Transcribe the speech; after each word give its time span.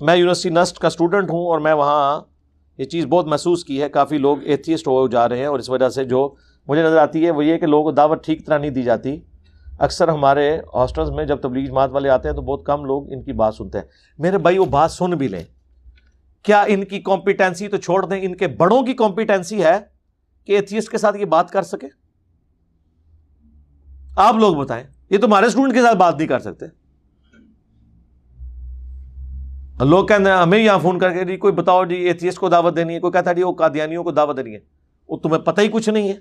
میں 0.00 0.16
یونیورسٹی 0.16 0.48
نسٹ 0.48 0.78
کا 0.78 0.86
اسٹوڈنٹ 0.86 1.30
ہوں 1.30 1.46
اور 1.46 1.58
میں 1.58 1.72
وہاں 1.72 2.20
یہ 2.78 2.84
چیز 2.84 3.06
بہت 3.06 3.26
محسوس 3.26 3.64
کی 3.64 3.82
ہے، 3.82 3.88
کافی 3.88 4.18
لوگ 4.18 4.36
ایتھیسٹ 4.42 4.86
ہو 4.86 5.08
جا 5.08 5.28
رہے 5.28 5.38
ہیں 5.38 5.46
اور 5.46 5.58
اس 5.58 5.70
وجہ 5.70 5.88
سے 5.88 6.04
جو 6.04 6.34
مجھے 6.68 6.82
نظر 6.82 6.96
آتی 6.96 7.26
ہے 7.26 7.30
وہ 7.30 7.44
یہ 7.44 7.56
کہ 7.56 7.66
لوگوں 7.66 7.84
کو 7.84 7.92
دعوت 7.92 8.24
ٹھیک 8.24 8.46
طرح 8.46 8.58
نہیں 8.58 8.70
دی 8.70 8.82
جاتی۔ 8.82 9.20
اکثر 9.78 10.08
ہمارے 10.08 10.58
ہاسٹلس 10.74 11.10
میں 11.10 11.24
جب 11.24 11.36
تبلیغ 11.36 11.66
جماعت 11.66 11.90
والے 11.92 12.08
آتے 12.08 12.28
ہیں 12.28 12.36
تو 12.36 12.42
بہت 12.42 12.66
کم 12.66 12.84
لوگ 12.84 13.12
ان 13.12 13.22
کی 13.22 13.32
بات 13.32 13.54
سنتے 13.54 13.78
ہیں۔ 13.78 13.84
میرے 14.18 14.38
بھائی، 14.38 14.58
وہ 14.58 14.64
بات 14.64 14.90
سن 14.90 15.10
بھی 15.10 15.28
لیں۔ 15.28 15.44
کیا 16.42 16.64
ان 16.66 16.84
کی 16.84 17.00
کمپیٹنسی 17.00 17.68
تو 17.68 17.76
چھوڑ 17.76 18.06
دیں، 18.06 18.20
ان 18.22 18.36
کے 18.36 18.46
بڑوں 18.46 18.82
کی 18.82 18.92
کمپیٹنسی 18.92 19.64
ہے 19.64 19.78
کہ 20.44 20.52
ایتھیسٹ 20.52 20.90
کے 20.90 20.98
ساتھ 20.98 21.16
یہ 21.16 21.24
بات 21.24 21.50
کر 21.50 21.62
سکے؟ 21.62 21.86
آپ 24.16 24.34
لوگ 24.34 24.56
بتائیں، 24.56 24.84
یہ 25.10 25.18
تمہارے 25.18 25.46
اسٹوڈنٹ 25.46 25.74
کے 25.74 25.82
ساتھ 25.82 25.96
بات 25.96 26.16
نہیں 26.16 26.28
کر 26.28 26.38
سکتے۔ 26.38 26.66
لوگ 29.84 30.06
کہتے 30.06 30.30
ہیں، 30.30 30.36
ہمیں 30.36 30.58
یہاں 30.58 30.78
فون 30.78 30.98
کر 30.98 31.12
کے 31.12 31.24
جی 31.24 31.36
کوئی 31.36 31.52
بتاؤ 31.52 31.84
جی 31.84 31.94
ایتھیسٹ 31.94 32.38
کو 32.38 32.48
دعوت 32.48 32.76
دینی 32.76 32.94
ہے، 32.94 33.00
کوئی 33.00 33.12
کہتا 33.12 33.30
ہے 33.30 33.34
جی 33.34 33.42
وہ 33.42 33.52
قادیانیوں 33.52 34.04
کو 34.04 34.10
دعوت 34.10 34.36
دینی 34.36 34.54
ہے۔ 34.54 34.60
وہ 35.08 35.16
تمہیں 35.16 35.38
پتہ 35.38 35.60
ہی 35.60 35.68
کچھ 35.68 35.88
نہیں 35.88 36.08
ہے۔ 36.08 36.14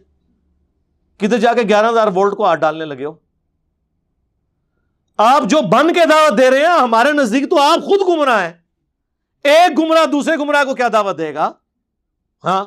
کدھر 1.17 1.37
جا 1.37 1.53
کے 1.53 1.61
گیارہ 1.61 1.89
ہزار 1.89 2.07
وولٹ 2.07 2.33
کو 2.33 2.45
ہاتھ 2.45 2.59
ڈالنے 2.59 2.85
لگے 2.85 3.05
ہو؟ 3.05 3.13
آپ 5.17 5.43
جو 5.43 5.57
بن 5.61 5.93
کے 5.93 5.99
دعوت 6.09 6.37
دے 6.37 6.51
رہے 6.51 6.57
ہیں، 6.57 6.79
ہمارے 6.81 7.11
نزدیک 7.11 7.49
تو 7.49 7.61
آپ 7.61 7.79
خود 7.79 7.99
گمراہ 8.07 8.41
ہیں۔ 8.41 8.53
ایک 9.43 9.79
گمراہ 9.79 10.05
دوسرے 10.05 10.37
گمراہ 10.37 10.63
کو 10.63 10.75
کیا 10.75 10.87
دعوت 10.93 11.17
دے 11.17 11.33
گا؟ 11.33 11.51
ہاں؟ 12.43 12.65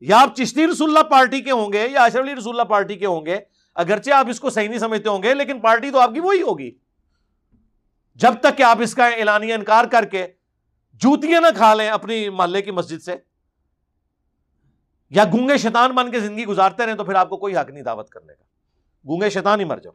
یا 0.00 0.20
آپ 0.20 0.36
چشتی 0.36 0.66
رسول 0.66 0.88
اللہ 0.88 1.10
پارٹی 1.10 1.40
کے 1.40 1.50
ہوں 1.50 1.72
گے 1.72 1.88
یا 1.88 2.04
اشرف 2.04 2.24
علی 2.24 2.34
رسول 2.34 2.54
اللہ 2.54 2.68
پارٹی 2.68 2.96
کے 2.96 3.06
ہوں 3.06 3.26
گے، 3.26 3.36
اگرچہ 3.74 4.10
آپ 4.10 4.28
اس 4.28 4.40
کو 4.40 4.50
صحیح 4.50 4.68
نہیں 4.68 4.78
سمجھتے 4.78 5.08
ہوں 5.08 5.22
گے، 5.22 5.34
لیکن 5.34 5.60
پارٹی 5.60 5.90
تو 5.90 5.98
آپ 5.98 6.14
کی 6.14 6.20
وہی 6.20 6.42
ہوگی۔ 6.42 6.85
جب 8.16 8.34
تک 8.40 8.58
کہ 8.58 8.62
آپ 8.62 8.78
اس 8.80 8.94
کا 8.94 9.06
اعلانیہ 9.06 9.54
انکار 9.54 9.84
کر 9.84 10.04
کے 10.04 10.26
جوتیاں 10.94 11.40
نہ 11.40 11.46
کھا 11.56 11.74
لیں 11.74 11.88
اپنی 11.88 12.28
محلے 12.28 12.62
کی 12.62 12.70
مسجد 12.70 13.02
سے، 13.02 13.14
یا 15.10 15.24
گونگے 15.24 15.56
شیطان 15.56 15.90
بن 15.90 16.10
کے 16.10 16.20
زندگی 16.20 16.44
گزارتے 16.44 16.86
رہیں 16.86 16.94
تو 16.94 17.04
پھر 17.04 17.14
آپ 17.14 17.28
کو 17.28 17.36
کوئی 17.36 17.56
حق 17.56 17.70
نہیں 17.70 17.82
دعوت 17.82 18.08
کرنے 18.08 18.34
کا۔ 18.34 18.44
گونگے 19.08 19.30
شیطان 19.30 19.60
ہی 19.60 19.64
مر 19.64 19.78
جاؤ۔ 19.78 19.92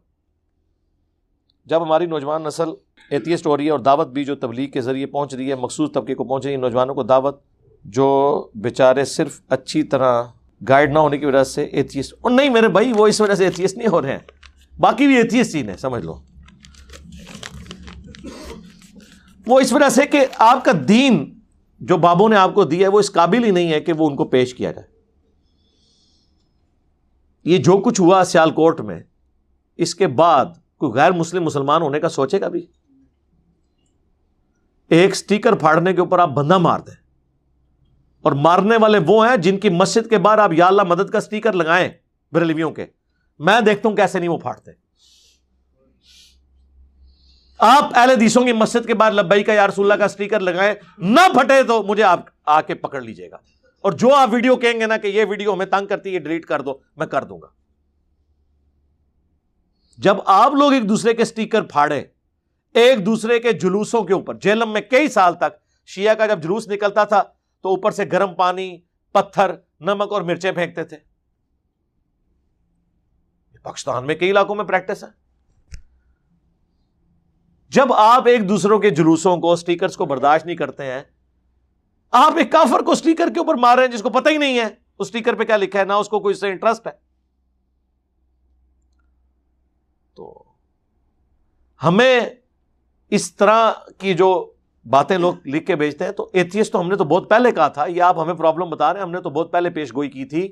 جب 1.65 1.83
ہماری 1.83 2.05
نوجوان 2.05 2.43
نسل 2.43 2.69
ایتھیسٹ 3.09 3.45
ہو 3.45 3.57
رہی 3.57 3.65
ہے 3.65 3.71
اور 3.71 3.79
دعوت 3.79 4.07
بھی 4.07 4.23
جو 4.25 4.35
تبلیغ 4.35 4.69
کے 4.69 4.81
ذریعے 4.81 5.05
پہنچ 5.05 5.33
رہی 5.35 5.49
ہے، 5.49 5.55
مخصوص 5.55 5.91
طبقے 5.93 6.15
کو 6.15 6.23
پہنچ 6.23 6.45
رہی 6.45 6.53
ہے 6.53 6.57
نوجوانوں 6.57 6.95
کو 6.95 7.03
دعوت 7.03 7.41
جو 7.83 8.07
بیچارے 8.55 9.05
صرف 9.05 9.41
اچھی 9.49 9.83
طرح 9.83 10.23
گائیڈ 10.69 10.93
نہ 10.93 10.99
ہونے 10.99 11.17
کی 11.17 11.25
وجہ 11.25 11.43
سے 11.43 11.63
ایتھیسٹ 11.63 12.13
اور 12.21 12.31
نہیں 12.31 12.49
میرے 12.49 12.67
بھائی، 12.67 12.93
وہ 12.93 13.07
اس 13.07 13.21
وجہ 13.21 13.35
سے 13.35 13.45
ایتھیسٹ 13.45 13.77
نہیں 13.77 13.87
ہو 13.87 14.01
رہے 14.01 14.11
ہیں۔ 14.11 14.19
باقی 14.79 15.07
بھی 15.07 15.17
ایتھیسٹ 15.17 15.55
ہی 15.55 15.63
سمجھ 15.77 16.05
لو۔ 16.05 16.13
وہ 19.47 19.59
اس 19.59 19.73
وجہ 19.73 19.89
سے 19.89 20.05
کہ 20.05 20.25
آپ 20.37 20.65
کا 20.65 20.71
دین 20.87 21.39
جو 21.79 21.97
بابوں 21.97 22.29
نے 22.29 22.35
آپ 22.35 22.53
کو 22.53 22.63
دیا 22.63 22.87
ہے، 22.87 22.91
وہ 22.91 22.99
اس 22.99 23.11
قابل 23.11 23.43
ہی 23.43 23.51
نہیں 23.51 23.71
ہے 23.71 23.81
کہ 23.81 23.93
وہ 23.93 24.09
ان 24.09 24.15
کو 24.15 24.25
پیش 24.25 24.53
کیا 24.53 24.71
جائے۔ 24.71 24.87
یہ 27.43 27.57
جو 27.57 27.77
کچھ 27.77 28.01
ہوا 28.01 28.23
سیال 28.23 28.51
کوٹ 28.51 28.81
میں، 28.81 29.03
اس 29.77 29.95
کے 29.95 30.07
بعد 30.07 30.45
کوئی 30.77 30.91
غیر 30.91 31.11
مسلم 31.11 31.43
مسلمان 31.43 31.81
ہونے 31.81 31.99
کا 31.99 32.09
سوچے 32.09 32.41
گا 32.41 32.47
بھی؟ 32.47 32.65
ایک 34.89 35.15
سٹیکر 35.15 35.53
پھاڑنے 35.53 35.93
کے 35.93 35.99
اوپر 35.99 36.19
آپ 36.19 36.29
بندہ 36.29 36.57
مار 36.57 36.79
دیں۔ 36.79 36.95
اور 38.21 38.31
مارنے 38.31 38.77
والے 38.81 38.99
وہ 39.07 39.29
ہیں 39.29 39.37
جن 39.37 39.57
کی 39.57 39.69
مسجد 39.69 40.09
کے 40.09 40.17
بعد 40.17 40.37
آپ 40.37 40.53
یا 40.53 40.67
اللہ 40.67 40.81
مدد 40.81 41.09
کا 41.09 41.21
سٹیکر 41.21 41.53
لگائیں 41.53 41.89
بریلویوں 42.31 42.71
کے۔ 42.71 42.85
میں 43.39 43.61
دیکھتا 43.61 43.89
ہوں 43.89 43.95
کیسے 43.95 44.19
نہیں 44.19 44.29
وہ 44.29 44.37
پھاڑتے۔ 44.37 44.80
آپ 47.61 47.83
اہل 47.95 48.19
دیسوں 48.19 48.43
کی 48.43 48.53
مسجد 48.53 48.87
کے 48.87 48.93
بعد 48.93 49.11
لبئی 49.11 49.43
کا 49.43 49.53
یا 49.53 49.67
رسول 49.67 49.91
اللہ 49.91 50.03
کا 50.03 50.07
سٹیکر 50.07 50.39
لگائیں، 50.39 50.73
نہ 50.97 51.19
پھٹے 51.33 51.63
تو 51.63 51.83
مجھے 51.83 52.03
آپ 52.03 52.19
آ 52.45 52.61
کے 52.61 52.75
پکڑ 52.75 53.01
لیجیے 53.01 53.31
گا۔ 53.31 53.35
اور 53.81 53.91
جو 53.91 54.15
آپ 54.15 54.29
ویڈیو 54.31 54.55
کہیں 54.55 54.79
گے 54.79 54.85
نا 54.85 54.97
کہ 54.97 55.07
یہ 55.07 55.25
ویڈیو 55.29 55.53
ہمیں 55.53 55.65
تنگ 55.65 55.87
کرتی 55.87 56.13
ہے 56.13 56.19
ڈیلیٹ 56.19 56.45
کر 56.45 56.61
دو، 56.61 56.77
میں 56.95 57.07
کر 57.07 57.23
دوں 57.23 57.41
گا۔ 57.41 57.47
جب 59.97 60.15
آپ 60.25 60.51
لوگ 60.53 60.73
ایک 60.73 60.89
دوسرے 60.89 61.13
کے 61.13 61.25
سٹیکر 61.25 61.61
پھاڑے 61.61 62.03
ایک 62.73 63.05
دوسرے 63.05 63.39
کے 63.39 63.51
جلوسوں 63.51 64.03
کے 64.03 64.13
اوپر، 64.13 64.33
جیلم 64.33 64.73
میں 64.73 64.81
کئی 64.81 65.07
سال 65.07 65.33
تک 65.33 65.85
شیعہ 65.85 66.13
کا 66.13 66.25
جب 66.25 66.43
جلوس 66.43 66.67
نکلتا 66.67 67.03
تھا، 67.03 67.21
تو 67.61 67.69
اوپر 67.69 67.91
سے 67.91 68.03
گرم 68.11 68.33
پانی، 68.33 68.77
پتھر، 69.11 69.51
نمک 69.79 70.13
اور 70.13 70.21
مرچیں 70.21 70.51
پھینکتے 70.51 70.83
تھے۔ 70.83 70.97
پاکستان 73.63 74.07
میں 74.07 74.15
کئی 74.15 74.31
علاقوں 74.31 74.55
میں 74.55 74.65
پریکٹس 74.65 75.03
ہے۔ 75.03 75.20
جب 77.71 77.93
آپ 77.93 78.27
ایک 78.27 78.47
دوسروں 78.49 78.79
کے 78.79 78.89
جلوسوں 78.89 79.35
کو، 79.37 79.55
سٹیکرز 79.55 79.95
کو 79.97 80.05
برداشت 80.05 80.45
نہیں 80.45 80.55
کرتے 80.55 80.85
ہیں، 80.85 81.01
آپ 82.13 82.37
ایک 82.37 82.51
کافر 82.51 82.81
کو 82.85 82.95
سٹیکر 82.95 83.29
کے 83.33 83.39
اوپر 83.39 83.55
مار 83.55 83.77
رہے 83.77 83.85
ہیں 83.85 83.91
جس 83.91 84.01
کو 84.01 84.09
پتہ 84.09 84.29
ہی 84.29 84.37
نہیں 84.37 84.59
ہے، 84.59 84.67
اس 84.99 85.07
سٹیکر 85.07 85.35
پہ 85.35 85.43
کیا 85.43 85.57
لکھا 85.57 85.79
ہے، 85.79 85.85
نہ 85.85 85.93
اس 85.93 86.09
کو 86.09 86.19
کوئی 86.19 86.33
اس 86.33 86.39
سے 86.39 86.49
انٹرسٹ 86.49 86.87
ہے۔ 86.87 86.91
تو 90.17 90.43
ہمیں 91.81 92.19
اس 93.11 93.33
طرح 93.35 93.71
کی 93.99 94.13
جو 94.13 94.31
باتیں 94.85 95.17
لوگ 95.17 95.47
لکھ 95.47 95.65
کے 95.65 95.75
بھیجتے 95.75 96.05
ہیں، 96.05 96.11
تو 96.11 96.29
ایتھیس 96.33 96.71
تو 96.71 96.79
ہم 96.81 96.89
نے 96.89 96.95
تو 96.95 97.03
بہت 97.03 97.29
پہلے 97.29 97.51
کہا 97.51 97.67
تھا، 97.67 97.85
یہ 97.85 98.01
آپ 98.01 98.19
ہمیں 98.19 98.33
پرابلم 98.33 98.69
بتا 98.69 98.91
رہے 98.93 98.99
ہیں، 98.99 99.05
ہم 99.05 99.11
نے 99.11 99.21
تو 99.21 99.29
بہت 99.29 99.51
پہلے 99.51 99.69
پیش 99.69 99.93
گوئی 99.95 100.09
کی 100.09 100.25
تھی 100.25 100.47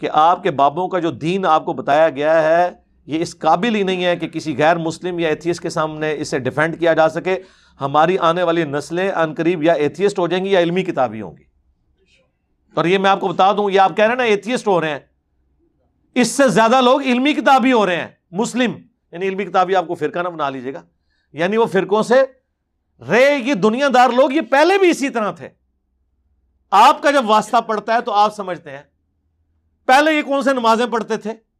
کہ 0.00 0.08
آپ 0.12 0.42
کے 0.42 0.50
بابوں 0.50 0.88
کا 0.88 0.98
جو 0.98 1.10
دین 1.10 1.46
آپ 1.46 1.64
کو 1.64 1.72
بتایا 1.72 2.08
گیا 2.08 2.42
ہے 2.42 2.70
یہ 3.06 3.22
اس 3.22 3.38
قابل 3.38 3.74
ہی 3.74 3.82
نہیں 3.82 4.04
ہے 4.04 4.16
کہ 4.16 4.28
کسی 4.28 4.56
غیر 4.58 4.76
مسلم 4.76 5.18
یا 5.18 5.28
ایتھیس 5.28 5.60
کے 5.60 5.70
سامنے 5.70 6.14
اسے 6.18 6.38
ڈیفینڈ 6.38 6.78
کیا 6.78 6.92
جا 6.92 7.08
سکے۔ 7.08 7.38
ہماری 7.80 8.18
آنے 8.18 8.42
والی 8.42 8.64
نسلیں 8.64 9.10
ان 9.10 9.34
قریب 9.34 9.62
یا 9.62 9.72
ایتھیسٹ 9.72 10.18
ہو 10.18 10.28
جائیں 10.28 10.44
گی 10.44 10.50
یا 10.50 10.60
علمی 10.60 10.82
کتابی 10.82 11.20
ہوں 11.20 11.36
گی۔ 11.36 11.42
اور 12.74 12.84
یہ 12.84 12.98
میں 12.98 13.10
آپ 13.10 13.20
کو 13.20 13.28
بتا 13.28 13.52
دوں، 13.52 13.70
یہ 13.70 13.80
آپ 13.80 13.96
کہہ 13.96 14.04
رہے 14.04 14.10
ہیں 14.10 14.16
نا 14.16 14.22
ایتھیسٹ 14.22 14.66
ہو 14.66 14.80
رہے 14.80 14.90
ہیں۔ 14.90 14.98
اس 16.14 16.28
سے 16.28 16.48
زیادہ 16.48 16.80
لوگ 16.80 17.02
علمی 17.02 17.32
کتابی 17.32 17.72
ہو 17.72 17.86
رہے 17.86 17.96
ہیں، 17.96 18.08
مسلم۔ 18.30 18.72
یعنی 19.12 19.28
علمی 19.28 19.44
کتابی 19.44 19.76
آپ 19.76 19.86
کو 19.86 19.94
فرقہ 19.94 20.18
نہ 20.18 20.28
بنا 20.28 20.50
لیجیے 20.50 20.74
گا۔ 20.74 20.82
یعنی 21.32 21.56
وہ 21.56 21.66
فرقوں 21.66 22.02
سے، 22.02 22.22
رے، 23.08 23.36
یہ 23.36 23.54
دنیا 23.54 23.88
دار 23.94 24.08
لوگ 24.08 24.32
یہ 24.32 24.40
پہلے 24.40 24.78
بھی 24.78 24.90
اسی 24.90 25.08
طرح 25.08 25.32
تھے۔ 25.32 25.48
آپ 26.70 27.02
کا 27.02 27.10
جب 27.10 27.30
واسطہ 27.30 27.56
پڑتا 27.66 27.94
ہے 27.94 28.00
تو 28.00 28.12
آپ 28.12 28.36
سمجھتے 28.36 28.70
ہیں۔ 28.70 28.82
پہلے 29.86 30.12
یہ 30.12 30.22
کون 30.22 30.42
سے 30.42 30.52
نمازیں 30.52 30.86
پڑھتے 30.86 31.16
تھے؟ 31.16 31.51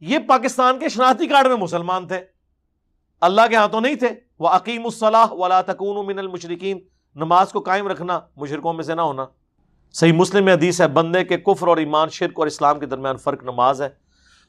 یہ 0.00 0.18
پاکستان 0.18 0.78
کے 0.78 0.88
شناختی 0.88 1.26
کارڈ 1.26 1.46
میں 1.46 1.56
مسلمان 1.56 2.06
تھے۔ 2.06 2.20
اللہ 3.20 3.40
کے 3.50 3.56
ہاتھوں 3.56 3.80
نہیں 3.80 3.94
تھے۔ 3.94 4.08
وہ 4.38 4.48
عقیم 4.48 4.84
الصلاح 4.84 5.26
ولا 5.30 5.62
تکون 5.62 6.06
من 6.06 6.18
المشرقین 6.18 6.78
نماز 7.14 7.52
کو 7.52 7.60
قائم 7.60 7.88
رکھنا 7.88 8.20
مشرقوں 8.36 8.72
میں 8.72 8.84
سے 8.84 8.94
نہ 8.94 9.00
ہونا۔ 9.00 9.26
صحیح 9.92 10.12
مسلم 10.12 10.48
حدیث 10.48 10.80
ہے، 10.80 10.88
بندے 10.88 11.24
کے 11.24 11.36
کفر 11.36 11.68
اور 11.68 11.76
ایمان، 11.76 12.08
شرک 12.08 12.32
اور 12.36 12.46
اسلام 12.46 12.80
کے 12.80 12.86
درمیان 12.86 13.16
فرق 13.16 13.42
نماز 13.42 13.82
ہے۔ 13.82 13.88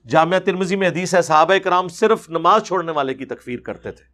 جامعہ 0.07 0.39
ترمزی 0.39 0.75
میں 0.75 0.87
حدیث 0.87 1.15
ہے، 1.15 1.21
صحابہ 1.21 1.57
کرام 1.63 1.87
صرف 1.87 2.29
نماز 2.29 2.63
چھوڑنے 2.63 2.91
والے 2.91 3.13
کی 3.13 3.25
تکفیر 3.25 3.59
کرتے 3.59 3.91
تھے۔ 3.91 4.05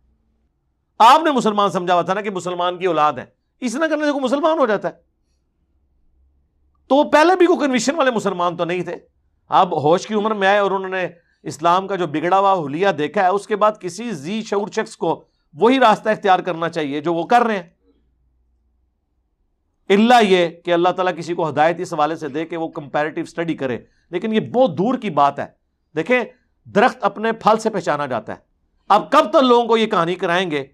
آپ 0.99 1.21
نے 1.23 1.31
مسلمان 1.31 1.71
سمجھا 1.71 1.93
ہوا 1.93 2.01
تھا 2.01 2.13
نا 2.13 2.21
کہ 2.21 2.29
مسلمان 2.29 2.77
کی 2.77 2.85
اولاد 2.85 3.13
ہے 3.13 3.25
اس 3.59 3.75
نہ 3.75 3.85
کرنے 3.85 4.05
سے 4.05 4.11
کوئی 4.11 4.23
مسلمان 4.23 4.59
ہو 4.59 4.65
جاتا 4.65 4.87
ہے۔ 4.87 4.93
تو 6.87 7.09
پہلے 7.09 7.35
بھی 7.35 7.45
کوئی 7.45 7.59
کنویشن 7.59 7.95
والے 7.95 8.11
مسلمان 8.11 8.57
تو 8.57 8.65
نہیں 8.65 8.81
تھے۔ 8.81 8.95
آپ 9.49 9.67
ہوش 9.73 10.07
کی 10.07 10.13
عمر 10.13 10.33
میں 10.33 10.47
آئے 10.47 10.57
اور 10.57 10.71
انہوں 10.71 10.89
نے 10.89 11.07
اسلام 11.43 11.87
کا 11.87 11.95
جو 11.95 12.07
بگڑا 12.07 12.39
ہوا 12.39 12.65
حلیہ 12.65 12.87
دیکھا 12.87 13.23
ہے، 13.23 13.27
اس 13.27 13.47
کے 13.47 13.55
بعد 13.55 13.71
کسی 13.79 14.11
زی 14.11 14.41
شعور 14.41 14.67
شخص 14.67 14.97
کو 14.97 15.23
وہی 15.53 15.79
راستہ 15.79 16.09
اختیار 16.09 16.39
کرنا 16.39 16.69
چاہیے 16.69 16.99
جو 16.99 17.13
وہ 17.13 17.23
کر 17.23 17.41
رہے 17.41 17.55
ہیں۔ 17.55 17.69
اللہ 19.89 20.23
یہ 20.23 20.47
کہ 20.65 20.73
اللہ 20.73 20.89
تعالیٰ 20.89 21.15
کسی 21.17 21.33
کو 21.33 21.49
ہدایت 21.49 21.79
اس 21.79 21.93
حوالے 21.93 22.15
سے 22.15 22.27
دے 22.27 22.45
کہ 22.45 22.57
وہ 22.57 22.67
کمپیریٹو 22.67 23.21
اسٹڈی 23.21 23.53
کرے۔ 23.53 23.77
لیکن 24.09 24.33
یہ 24.33 24.39
بہت 24.39 24.77
دور 24.77 24.97
کی 24.97 25.09
بات 25.09 25.39
ہے۔ 25.39 25.45
دیکھیں، 25.95 26.23
درخت 26.65 26.97
اپنے 27.01 27.31
پھل 27.31 27.57
سے 27.57 27.69
پہچانا 27.69 28.05
جاتا 28.05 28.33
ہے۔ 28.33 28.37
اب 28.89 29.11
کب 29.11 29.29
تک 29.29 29.43
لوگوں 29.43 29.67
کو 29.67 29.77
یہ 29.77 29.87
کہانی 29.87 30.15
کرائیں 30.15 30.51
گے 30.51 30.65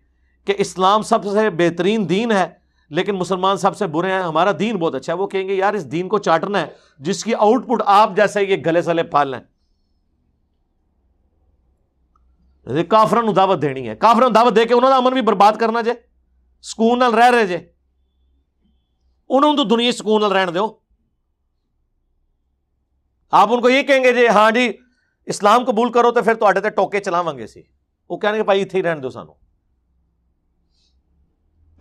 کہ 0.46 0.54
اسلام 0.58 1.02
سب 1.02 1.26
سے 1.26 1.50
بہترین 1.50 2.10
دین 2.10 2.32
ہے، 2.32 2.48
لیکن 2.90 3.16
مسلمان 3.16 3.58
سب 3.58 3.78
سے 3.78 3.88
برے 3.88 4.12
ہیں۔ 4.12 4.20
ہمارا 4.20 4.52
دین 4.60 4.76
بہت 4.76 4.96
اچھا 4.96 5.14
ہے۔ 5.14 5.18
وہ 5.18 5.28
کہیں 5.28 5.48
گے، 5.48 5.54
یار، 5.54 5.74
اس 5.74 5.92
دین 5.92 6.08
کو 6.08 6.18
چاٹنا 6.18 6.62
ہے، 6.62 6.68
جس 7.00 7.24
کی 7.24 7.36
آؤٹ 7.36 7.68
پٹ 7.68 7.82
آپ 7.86 8.16
جیسے 8.16 8.44
یہ 8.44 8.58
گلے 8.66 8.82
سلے 8.82 9.04
پھل 9.04 9.34
ہیں۔ 9.34 9.59
کافرن 12.70 13.36
دعوت 13.36 13.62
دینی 13.62 13.90
ہے 13.90 13.96
کافرن 13.96 14.36
دعوت 14.36 14.56
دے 14.56 14.66
کے 14.66 14.74
انہوں 14.74 14.90
نے 14.90 14.96
امن 14.96 15.14
بھی 15.14 15.22
برباد 15.22 15.54
کرنا 15.60 15.82
جے 15.82 15.94
سکون 16.62 17.00
نال 17.00 17.14
رہ 17.14 17.30
رہے 17.30 17.46
جے 17.48 17.58
انہوں 19.30 19.58
تو 19.58 19.64
دنیا 19.64 19.92
سکون 19.92 20.22
نال 20.22 20.32
رہن 20.32 20.56
دو 20.56 20.80
آپ 23.32 23.54
ان 23.54 23.62
کو 23.62 23.70
یہ 23.70 23.84
کہیں 23.84 24.04
گے 24.04 24.14
جی 24.14 24.28
ہاں 24.28 24.52
جی 24.52 24.72
اسلام 25.26 25.66
قبول 25.66 25.92
کرو 25.92 26.12
تو 26.12 26.24
پھر 26.24 26.36
تے 26.62 26.70
ٹوکے 26.70 27.00
چلاو 27.00 27.38
گے 27.38 27.48
سی 27.48 27.62
وہ 28.10 28.18
کہنے 28.18 28.38
گے 28.38 28.44
بھائی 28.44 28.62
اتنے 28.62 28.80
ہی 28.80 28.84
رہن 28.84 29.04
دو 29.04 29.10
سانو 29.10 29.34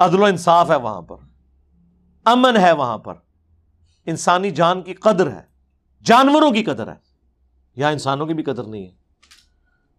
عدل 0.00 0.20
و 0.20 0.24
انصاف 0.24 0.70
ہے 0.70 0.76
وہاں 0.76 1.02
پر 1.02 1.16
امن 2.26 2.56
ہے 2.56 2.72
وہاں 2.72 2.98
پر 2.98 3.14
انسانی 4.06 4.50
جان 4.50 4.82
کی 4.82 4.94
قدر 4.94 5.30
ہے 5.30 5.42
جانوروں 6.04 6.50
کی 6.50 6.62
قدر 6.64 6.88
ہے 6.88 6.96
یا 7.76 7.88
انسانوں 7.88 8.26
کی 8.26 8.34
بھی 8.34 8.42
قدر 8.42 8.64
نہیں 8.64 8.86
ہے 8.86 8.97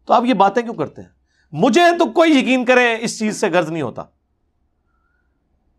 تو 0.10 0.14
آپ 0.14 0.26
یہ 0.26 0.34
باتیں 0.34 0.62
کیوں 0.62 0.74
کرتے 0.74 1.02
ہیں؟ 1.02 1.10
مجھے 1.52 1.82
تو 2.00 2.06
کوئی 2.06 2.38
یقین 2.38 2.66
کریں 2.66 2.98
اس 3.02 3.20
چیز 3.20 3.42
سے 3.42 3.50
غرض 3.50 3.72
نہیں 3.72 3.82
ہوتا۔ 3.82 4.04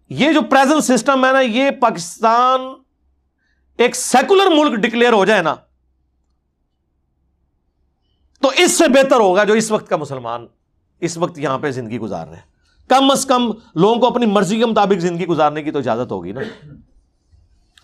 یہ 0.09 0.33
جو 0.33 0.43
پریزنٹ 0.43 0.85
سسٹم 0.85 1.25
ہے 1.25 1.33
نا، 1.33 1.41
یہ 1.41 1.71
پاکستان 1.71 2.61
ایک 3.77 3.97
سیکولر 3.97 4.51
ملک 4.51 4.81
ڈکلیئر 4.81 5.13
ہو 5.13 5.25
جائے 5.25 5.43
نا، 5.43 5.55
تو 8.41 8.51
اس 8.57 8.79
سے 8.79 8.89
بہتر 8.89 9.17
ہوگا 9.17 9.45
جو 9.45 9.55
اس 9.55 9.71
وقت 9.71 9.89
کا 9.89 9.97
مسلمان 9.97 10.47
اس 11.01 11.17
وقت 11.17 11.39
یہاں 11.39 11.59
پہ 11.59 11.71
زندگی 11.71 11.99
گزار 11.99 12.27
رہے 12.27 12.37
ہیں۔ 12.37 12.43
کم 12.89 13.11
از 13.11 13.27
کم 13.27 13.51
لوگوں 13.75 13.97
کو 13.97 14.07
اپنی 14.07 14.27
مرضی 14.27 14.59
کے 14.59 14.67
مطابق 14.67 15.01
زندگی 15.01 15.27
گزارنے 15.27 15.63
کی 15.63 15.71
تو 15.71 15.79
اجازت 15.79 16.13
ہوگی 16.13 16.33
نا۔ 16.33 16.41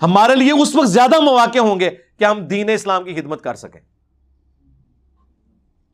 ہمارے 0.03 0.35
لیے 0.35 0.53
اس 0.53 0.75
وقت 0.75 0.89
زیادہ 0.89 1.21
مواقع 1.21 1.59
ہوں 1.59 1.81
گے 1.81 1.91
کہ 2.19 2.25
ہم 2.25 2.47
دین 2.47 2.71
اسلام 2.71 3.05
کی 3.05 3.15
خدمت 3.15 3.43
کر 3.43 3.55
سکیں۔ 3.55 3.96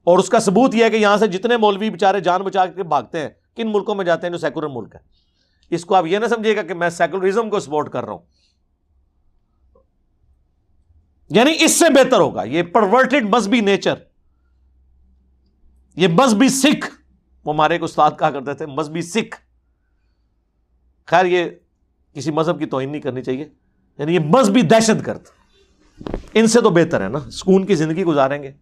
اور 0.05 0.19
اس 0.19 0.29
کا 0.29 0.41
ثبوت 0.41 0.75
یہ 0.75 0.85
ہے 0.85 0.91
کہ 0.91 0.97
یہاں 0.97 1.17
سے 1.17 1.27
جتنے 1.27 1.57
مولوی 1.57 1.91
بےچارے 1.91 2.21
جان 2.21 2.43
بچا 2.43 2.67
کے 2.67 2.83
بھاگتے 2.83 3.19
ہیں، 3.19 3.29
کن 3.57 3.73
ملکوں 3.73 3.95
میں 3.95 4.05
جاتے 4.05 4.27
ہیں 4.27 4.33
جو 4.33 4.39
سیکولر 4.39 4.67
ملک 4.67 4.95
ہے 4.95 5.01
اس 5.75 5.85
کو 5.85 5.95
آپ 5.95 6.07
یہ 6.07 6.19
نہ 6.19 6.27
سمجھے 6.27 6.57
گا 6.57 6.63
کہ 6.63 6.75
میں 6.75 6.91
سیکولرزم 6.91 7.51
کو 7.51 7.61
سپورٹ 7.61 7.93
کر 7.93 8.05
رہا 8.05 8.13
ہوں۔ 8.13 8.23
یعنی 11.31 11.53
اس 11.61 11.79
سے 11.79 11.93
بہتر 11.93 12.21
ہوگا۔ 12.21 12.43
یہ 12.43 12.63
پرورٹڈ 12.63 13.23
مذہبی 13.23 13.61
نیچر 13.61 13.95
یہ 15.97 16.09
مذہبی 16.09 16.49
سکھ 16.49 16.91
وہ 17.45 17.55
ہمارے 17.55 17.75
ایک 17.75 17.83
استاد 17.83 18.11
کہا 18.19 18.31
کرتے 18.31 18.55
تھے 18.55 18.67
مذہبی 18.67 19.03
سکھ 19.03 19.37
خیر، 21.07 21.25
یہ 21.25 21.51
کسی 22.15 22.31
مذہب 22.31 22.59
کی 22.59 22.67
توہین 22.67 22.91
نہیں 22.91 23.03
کرنی 23.03 23.23
چاہیے۔ 23.23 23.49
یعنی 23.99 24.15
یہ 24.15 24.19
مذہبی 24.19 24.63
دہشت 24.63 25.07
گرد۔ 25.07 25.23
ان 26.35 26.47
سے 26.47 26.61
تو 26.61 26.71
بہتر 26.71 27.01
ہے 27.01 27.09
نا۔ 27.09 27.19
سکون 27.31 27.67
کی 27.67 27.75
زندگی 27.75 28.05
گزاریں 28.05 28.43
گے۔ 28.43 28.53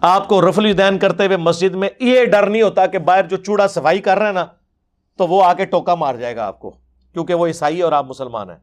آپ 0.00 0.28
کو 0.28 0.48
رفلی 0.48 0.72
دین 0.72 0.98
کرتے 0.98 1.26
ہوئے 1.26 1.36
مسجد 1.36 1.74
میں 1.74 1.88
یہ 2.00 2.24
ڈر 2.24 2.46
نہیں 2.46 2.62
ہوتا 2.62 2.86
کہ 2.86 2.98
باہر 2.98 3.26
جو 3.26 3.36
چوڑا 3.36 3.68
صفائی 3.68 3.98
کر 3.98 4.18
رہے 4.18 4.26
ہیں 4.26 4.32
نا، 4.32 4.46
تو 5.16 5.26
وہ 5.26 5.44
آ 5.44 5.52
کے 5.54 5.64
ٹوکا 5.64 5.94
مار 5.94 6.14
جائے 6.14 6.36
گا 6.36 6.46
آپ 6.46 6.60
کو، 6.60 6.70
کیونکہ 7.12 7.34
وہ 7.34 7.46
عیسائی 7.46 7.82
اور 7.82 7.92
آپ 7.92 8.06
مسلمان 8.06 8.50
ہیں۔ 8.50 8.56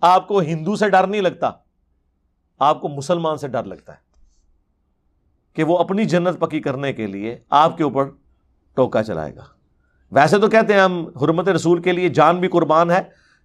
آپ 0.00 0.28
کو 0.28 0.40
ہندو 0.40 0.76
سے 0.76 0.88
ڈر 0.88 1.06
نہیں 1.06 1.20
لگتا، 1.20 1.50
آپ 2.58 2.80
کو 2.80 2.88
مسلمان 2.88 3.36
سے 3.36 3.48
ڈر 3.48 3.64
لگتا 3.64 3.92
ہے 3.92 3.98
کہ 5.54 5.64
وہ 5.64 5.78
اپنی 5.78 6.04
جنت 6.04 6.38
پکی 6.38 6.60
کرنے 6.60 6.92
کے 6.92 7.06
لیے 7.06 7.38
آپ 7.50 7.76
کے 7.76 7.84
اوپر 7.84 8.04
ٹوکا 8.74 9.02
چلائے 9.02 9.36
گا۔ 9.36 9.44
ویسے 10.10 10.38
تو 10.38 10.48
کہتے 10.48 10.72
ہیں 10.72 10.80
ہم 10.80 11.06
حرمت 11.22 11.48
رسول 11.48 11.82
کے 11.82 11.92
لیے 11.92 12.08
جان 12.08 12.40
بھی 12.40 12.48
قربان 12.48 12.90
ہے، 12.90 13.02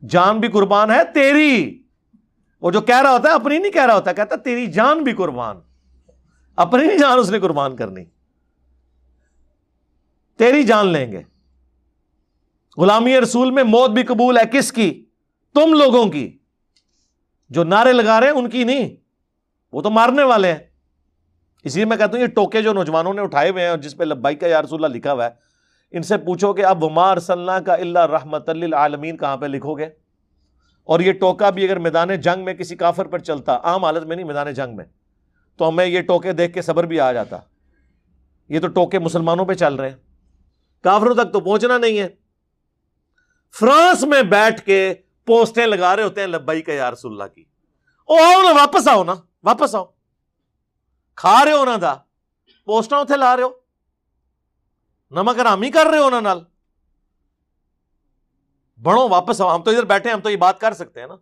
جان 0.08 0.40
بھی 0.40 0.48
قربان 0.48 0.92
ہے، 0.92 1.00
تیری، 1.14 1.84
وہ 2.62 2.72
جو 2.72 2.82
کہہ 2.82 3.02
رہا 3.02 3.12
ہوتا 3.12 3.30
ہے، 3.30 3.34
اپنی 3.34 3.58
نہیں 3.58 3.72
کہہ 3.72 3.86
رہا 3.86 3.96
ہوتا، 3.96 4.14
کہتا 4.14 4.36
تیری 4.36 4.68
جان 4.68 5.04
بھی 5.04 5.14
قربان۔ 5.14 5.60
اپنی 6.56 6.98
جان 6.98 7.20
اس 7.20 7.30
نے 7.30 7.40
قربان 7.40 7.76
کرنی۔ 7.76 8.06
تیری 10.38 10.64
جان 10.64 10.88
لیں 10.88 11.12
گے۔ 11.12 11.22
غلامی 12.78 13.22
رسول 13.22 13.52
میں 13.52 13.64
موت 13.64 13.90
بھی 13.90 14.04
قبول 14.04 14.38
ہے 14.38 14.44
کس 14.52 14.72
کی؟ 14.72 15.06
تم 15.54 15.74
لوگوں 15.74 16.06
کی۔ 16.06 16.38
جو 17.50 17.64
نعرے 17.64 17.94
لگا 17.94 18.20
رہے 18.20 18.28
ہیں 18.28 18.34
ان 18.34 18.50
کی 18.50 18.64
نہیں۔ 18.64 18.96
وہ 19.74 19.82
تو 19.82 19.90
مارنے 19.90 20.24
والے 20.24 20.52
ہیں۔ 20.52 20.60
اسی 21.64 21.80
لیے 21.80 21.86
میں 21.86 21.98
کہتا 21.98 22.12
ہوں 22.12 22.20
یہ 22.20 22.28
ٹوکے 22.28 22.62
جو 22.62 22.74
نوجوانوں 22.74 23.14
نے 23.14 23.22
اٹھائے 23.22 23.50
ہوئے 23.50 23.64
ہیں 23.64 23.70
اور 23.70 23.78
جس 23.78 23.98
پہ 23.98 24.04
لبائی 24.04 24.36
کا 24.36 24.48
یارس 24.48 24.74
اللہ 24.74 24.88
لکھا 24.88 25.14
ہوا 25.14 25.26
ہے، 25.26 25.30
ان 25.92 26.04
سے 26.04 26.18
پوچھو 26.18 26.54
کہ 26.54 26.66
اب 26.66 26.84
ومار 26.84 27.18
صلاح 27.18 27.60
کا 27.60 27.74
اللہ 27.74 28.00
رحمت 28.00 28.50
عالمین 28.74 29.18
کہاں 29.18 29.38
پہ 29.38 29.46
لکھو 29.46 29.78
گے؟ 29.78 29.86
اور 30.84 31.00
یہ 31.00 31.14
ٹوکا 31.14 31.50
بھی 31.50 31.66
اگر 31.66 31.80
میدان 31.80 32.16
جنگ 32.22 32.46
میں 32.46 32.54
کسی 32.54 32.76
کافر 32.76 33.06
پر 33.06 33.20
چلتا، 33.20 33.60
عام 33.64 33.86
حالت 33.86 34.04
میں 34.04 34.16
نہیں، 34.16 34.26
میدان 34.26 34.54
جنگ 34.54 34.76
میں۔ 34.76 34.86
تو 35.58 35.70
ہمیں 35.70 35.86
یہ 35.86 36.02
ٹوکے 36.02 36.32
دیکھ 36.32 36.54
کے 36.54 36.62
صبر 36.62 36.84
بھی 36.84 37.00
آ 37.00 37.12
جاتا۔ 37.12 37.38
یہ 38.50 38.60
تو 38.60 38.68
ٹوکے 38.68 39.00
مسلمانوں 39.00 39.46
پہ 39.46 39.54
چل 39.54 39.76
رہے 39.76 39.90
ہیں۔ 39.90 39.98
کافروں 40.84 41.16
تک 41.16 41.34
تو 41.34 41.40
پہنچنا 41.40 41.78
نہیں 41.78 42.00
ہے۔ 42.00 42.08
فرانس 43.60 44.04
میں 44.04 44.22
بیٹھ 44.24 44.66
کے 44.66 44.94
پوسٹیں 45.26 45.68
لگا 45.68 45.96
رہے 45.96 46.04
ہوتے 46.04 46.22
ہیں 46.22 46.28
لبائی 46.28 46.62
کا 46.62 46.74
یارس 46.74 47.06
اللہ 47.06 47.24
کی۔ 47.36 47.44
او 48.06 48.14
آؤ 48.14 48.42
نا، 48.42 48.62
واپس 48.62 48.88
آؤ 48.88 49.04
نا، 49.04 49.14
واپس 49.44 49.76
آؤ۔ 49.76 49.86
کھا 51.16 51.46
رہے 51.46 51.52
ہو 51.52 51.66
نا 51.66 51.96
پوسٹا 52.66 52.98
اتنے 52.98 53.18
لا 53.18 53.36
رہے 53.36 53.44
ہو۔ 53.44 53.50
نمک 55.12 55.40
رامی 55.40 55.72
کر 55.72 55.86
رہے 55.92 55.98
ہو 55.98 56.10
نال 56.10 56.40
بڑھو، 58.82 59.10
واپس 59.10 59.42
آؤ۔ 59.42 59.56
ہم 59.56 59.64
تو 59.64 59.72
ادھر 59.72 59.86
بیٹھے 59.86 60.12
ہم 60.12 60.20
تو 60.20 60.30
یہ 60.30 60.36
بات 60.36 60.60
کر 60.60 60.74
سکتے 60.74 61.00
ہیں 61.00 61.08
نا۔ 61.08 61.16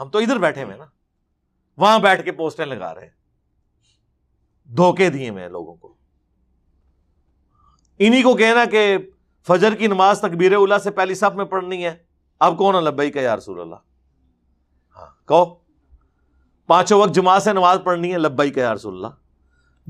ہم 0.00 0.08
تو 0.08 0.18
ادھر 0.18 0.38
بیٹھے 0.38 0.64
ہوئے 0.64 0.76
نا۔ 0.76 0.84
وہاں 1.78 1.98
بیٹھ 1.98 2.24
کے 2.24 2.32
پوسٹیں 2.32 2.66
لگا 2.66 2.94
رہے 2.94 3.02
ہیں۔ 3.02 3.18
دھوکے 4.76 5.10
دیے 5.10 5.30
ہوئے 5.30 5.48
لوگوں 5.48 5.74
کو۔ 5.74 5.94
انہیں 7.98 8.22
کو 8.22 8.36
کہنا 8.36 8.64
کہ 8.64 8.98
فجر 9.46 9.74
کی 9.74 9.86
نماز 9.86 10.18
تکبیر 10.20 10.56
اللہ 10.56 10.78
سے 10.78 10.90
پہلی 10.90 11.14
صف 11.14 11.36
میں 11.36 11.44
پڑھنی 11.44 11.84
ہے۔ 11.84 11.96
اب 12.40 12.58
کون 12.58 12.84
لبئی 12.84 13.10
کا 13.10 13.20
یا 13.20 13.36
رسول 13.36 13.60
اللہ؟ 13.60 13.74
ہاں 14.96 15.28
کہو۔ 15.28 15.54
پانچوں 16.66 17.00
وقت 17.00 17.14
جماعت 17.14 17.42
سے 17.42 17.52
نماز 17.52 17.78
پڑھنی 17.84 18.12
ہے 18.12 18.18
لبئی 18.18 18.50
کا 18.50 18.60
یا 18.60 18.74
رسول 18.74 18.94
اللہ۔ 18.94 19.06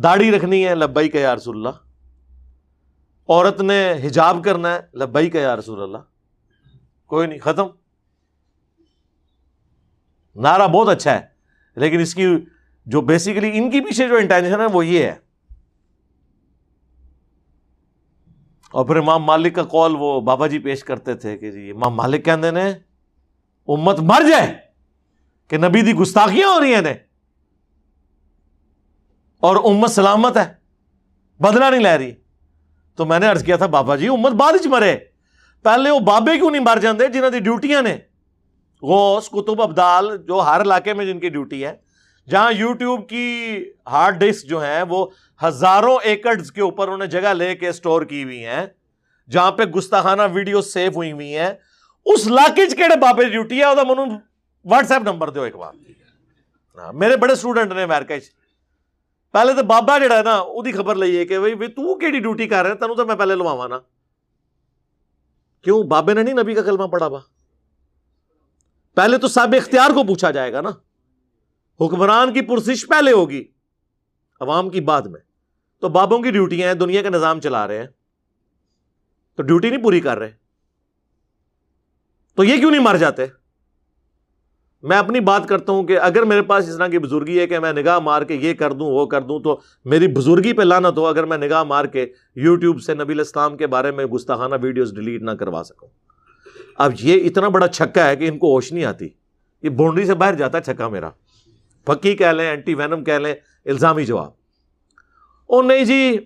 داڑھی 0.00 0.32
رکھنی 0.32 0.68
ہے 0.68 0.74
لبئی 0.74 1.08
کا 1.08 1.18
یا 1.18 1.36
رسول 1.36 1.56
اللہ۔ 1.56 1.88
عورت 3.28 3.60
نے 3.60 3.92
حجاب 3.92 4.36
کرنا 4.44 4.74
ہے 4.74 4.80
لبئی 4.94 5.30
کا 5.30 5.40
یا 5.40 5.56
رسول 5.56 5.82
اللہ۔ 5.82 5.98
کوئی 7.06 7.26
نہیں، 7.26 7.38
ختم۔ 7.38 7.66
نعرہ 10.34 10.68
بہت 10.68 10.88
اچھا 10.88 11.14
ہے۔ 11.14 11.27
لیکن 11.78 12.00
اس 12.00 12.14
کی 12.14 12.26
جو 12.86 13.00
بیسیکلی 13.00 13.50
ان 13.58 13.70
کی 13.70 13.80
پیچھے 13.80 14.08
جو 14.08 14.16
انٹینشن 14.16 14.60
ہے 14.60 14.66
وہ 14.66 14.86
یہ 14.86 15.04
ہے۔ 15.04 15.14
اور 18.70 18.86
پھر 18.86 18.96
امام 18.96 19.22
مالک 19.22 19.54
کا 19.54 19.62
کال 19.62 19.94
وہ 19.98 20.20
بابا 20.20 20.46
جی 20.46 20.58
پیش 20.58 20.84
کرتے 20.84 21.14
تھے 21.14 21.36
کہ 21.38 21.50
جی 21.52 21.70
امام 21.70 21.94
مالک 21.94 22.24
کہتے 22.24 22.60
ہیں 22.60 22.72
امت 23.68 24.00
مر 24.00 24.22
جائے، 24.28 24.54
کہ 25.50 25.58
نبی 25.58 25.82
دی 25.82 25.94
گستاخیاں 25.94 26.48
ہو 26.48 26.60
رہی 26.60 26.74
ہیں 26.74 26.94
اور 29.42 29.56
امت 29.64 29.90
سلامت 29.90 30.36
ہے 30.36 30.44
بدلا 31.40 31.70
نہیں 31.70 31.80
لے 31.80 31.96
رہی۔ 31.98 32.12
تو 32.98 33.04
میں 33.04 33.18
نے 33.18 33.28
ارض 33.28 33.44
کیا 33.44 33.56
تھا، 33.56 33.66
بابا 33.66 33.96
جی 33.96 34.08
امت 34.08 34.32
بعد 34.32 34.66
مرے۔ 34.66 34.96
پہلے 35.64 35.90
وہ 35.90 36.00
بابے 36.00 36.36
کیوں 36.38 36.50
نہیں 36.50 36.62
مر 36.62 36.78
جاتے 36.82 37.06
جنہوں 37.08 37.30
کی 37.30 37.38
ڈیوٹیاں 37.38 37.82
نے؟ 37.82 37.96
غوث 38.82 39.28
کتب 39.28 39.62
ابدال 39.62 40.16
جو 40.18 40.40
ہر 40.40 40.60
علاقے 40.60 40.94
میں 40.94 41.04
جن 41.04 41.20
کی 41.20 41.28
ڈیوٹی 41.28 41.64
ہے، 41.66 41.74
جہاں 42.28 42.52
یوٹیوب 42.52 43.08
کی 43.08 43.64
ہارڈ 43.86 44.20
ڈسک 44.20 44.46
جو 44.46 44.62
ہیں، 44.62 44.82
وہ 44.88 45.06
ہزاروں 45.40 45.96
ایکڑز 46.02 46.52
کے 46.52 46.60
اوپر 46.62 46.88
انہیں 46.88 47.08
جگہ 47.08 47.32
لے 47.34 47.54
کے 47.54 47.68
اسٹور 47.68 48.02
کی 48.02 48.22
ہوئی 48.24 48.44
ہیں، 48.44 48.66
جہاں 49.28 49.52
پہ 49.52 49.64
گستاخانہ 49.64 50.22
ویڈیو 50.32 50.60
سیو 50.62 50.90
ہوئی 50.96 51.12
ہوئی 51.12 51.36
ہیں۔ 51.36 51.52
اس 52.06 52.26
علاقے 52.26 52.66
کہڑے 52.66 52.98
بابے 53.00 53.24
ڈیوٹی 53.24 53.60
ہے 53.60 53.66
وہ 53.66 54.04
واٹس 54.64 54.92
ایپ 54.92 55.02
نمبر 55.02 55.30
دو 55.30 55.42
ایک 55.42 55.56
بار۔ 55.56 55.72
ہاں 56.78 56.92
میرے 56.92 57.16
بڑے 57.16 57.32
اسٹوڈنٹ 57.32 57.72
نے 57.72 57.82
امیرکا 57.82 58.14
پہلے 59.34 59.52
تو 59.52 59.62
بابا 59.62 59.98
جڑا 59.98 60.16
ہے 60.18 60.22
نا، 60.22 60.40
وہ 60.42 60.62
خبر 60.76 60.94
لئیے 60.94 61.24
کہ 61.24 61.38
بھائی 61.38 61.66
تو 61.66 61.94
کیڑی 61.98 62.18
ڈیوٹی 62.18 62.46
کر 62.48 62.64
رہے 62.64 62.74
تینوں 62.74 62.94
تو 62.96 63.06
میں 63.06 63.16
پہلے 63.16 63.34
لواوا 63.34 63.66
نا۔ 63.68 63.78
کیوں؟ 65.62 65.82
بابے 65.82 66.14
نے 66.14 66.22
نہیں 66.22 66.34
نبی 66.34 66.54
کا 66.54 66.62
کلمہ 66.62 66.86
پڑھا 66.86 67.08
با 67.08 67.18
پہلے 68.98 69.18
تو 69.18 69.28
صاحب 69.28 69.54
اختیار 69.56 69.90
کو 69.90 70.04
پوچھا 70.04 70.30
جائے 70.30 70.52
گا 70.52 70.60
نا۔ 70.60 70.70
حکمران 71.80 72.32
کی 72.32 72.40
پرسش 72.40 72.86
پہلے 72.86 73.12
ہوگی، 73.12 73.44
عوام 74.40 74.70
کی 74.70 74.80
بعد 74.80 75.02
میں۔ 75.02 75.20
تو 75.80 75.88
بابوں 75.88 76.18
کی 76.18 76.30
ڈیوٹیاں 76.30 76.68
ہیں، 76.68 76.74
دنیا 76.74 77.02
کا 77.02 77.08
نظام 77.08 77.40
چلا 77.40 77.66
رہے 77.66 77.78
ہیں۔ 77.78 77.86
تو 79.36 79.42
ڈیوٹی 79.42 79.70
نہیں 79.70 79.82
پوری 79.82 80.00
کر 80.00 80.18
رہے۔ 80.18 80.30
تو 82.34 82.44
یہ 82.44 82.56
کیوں 82.56 82.70
نہیں 82.70 82.80
مر 82.80 82.96
جاتے؟ 82.96 83.26
میں 84.82 84.96
اپنی 84.96 85.20
بات 85.20 85.48
کرتا 85.48 85.72
ہوں 85.72 85.84
کہ 85.84 86.00
اگر 86.00 86.22
میرے 86.22 86.42
پاس 86.42 86.68
اس 86.68 86.76
طرح 86.76 86.88
کی 86.88 86.98
بزرگی 86.98 87.40
ہے 87.40 87.46
کہ 87.46 87.58
میں 87.58 87.72
نگاہ 87.72 87.98
مار 87.98 88.22
کے 88.22 88.34
یہ 88.34 88.54
کر 88.54 88.72
دوں، 88.72 88.86
وہ 88.86 89.06
کر 89.06 89.22
دوں، 89.22 89.40
تو 89.40 89.60
میری 89.84 90.08
بزرگی 90.08 90.52
پہ 90.52 90.62
لانا 90.62 90.90
تو 90.90 91.06
اگر 91.06 91.24
میں 91.24 91.38
نگاہ 91.38 91.62
مار 91.62 91.84
کے 91.84 92.12
یوٹیوب 92.34 92.80
سے 92.80 92.94
نبی 92.94 93.12
الاسلام 93.12 93.56
کے 93.56 93.66
بارے 93.66 93.90
میں 93.90 94.04
گستاخانہ 94.04 94.54
ویڈیوز 94.62 94.94
ڈیلیٹ 94.94 95.22
نہ 95.22 95.30
کروا 95.30 95.62
سکوں۔ 95.64 96.07
اب 96.78 96.92
یہ 97.00 97.26
اتنا 97.26 97.48
بڑا 97.48 97.68
چھکا 97.68 98.06
ہے 98.06 98.16
کہ 98.16 98.28
ان 98.28 98.38
کو 98.38 98.54
ہوش 98.54 98.72
نہیں 98.72 98.84
آتی۔ 98.84 99.08
یہ 99.62 99.68
بونڈری 99.68 100.06
سے 100.06 100.14
باہر 100.14 100.34
جاتا 100.34 100.58
ہے 100.58 100.62
چھکا 100.62 100.88
میرا۔ 100.88 101.10
پکی 101.84 102.16
کہہ 102.16 102.26
لیں 102.26 102.46
اینٹی 102.46 102.74
وینم 102.74 103.04
کہہ 103.04 103.12
لیں، 103.12 103.34
الزامی 103.64 104.04
جواب۔ 104.04 104.30
او 105.46 105.62
نہیں 105.62 105.84
جی 105.84 106.18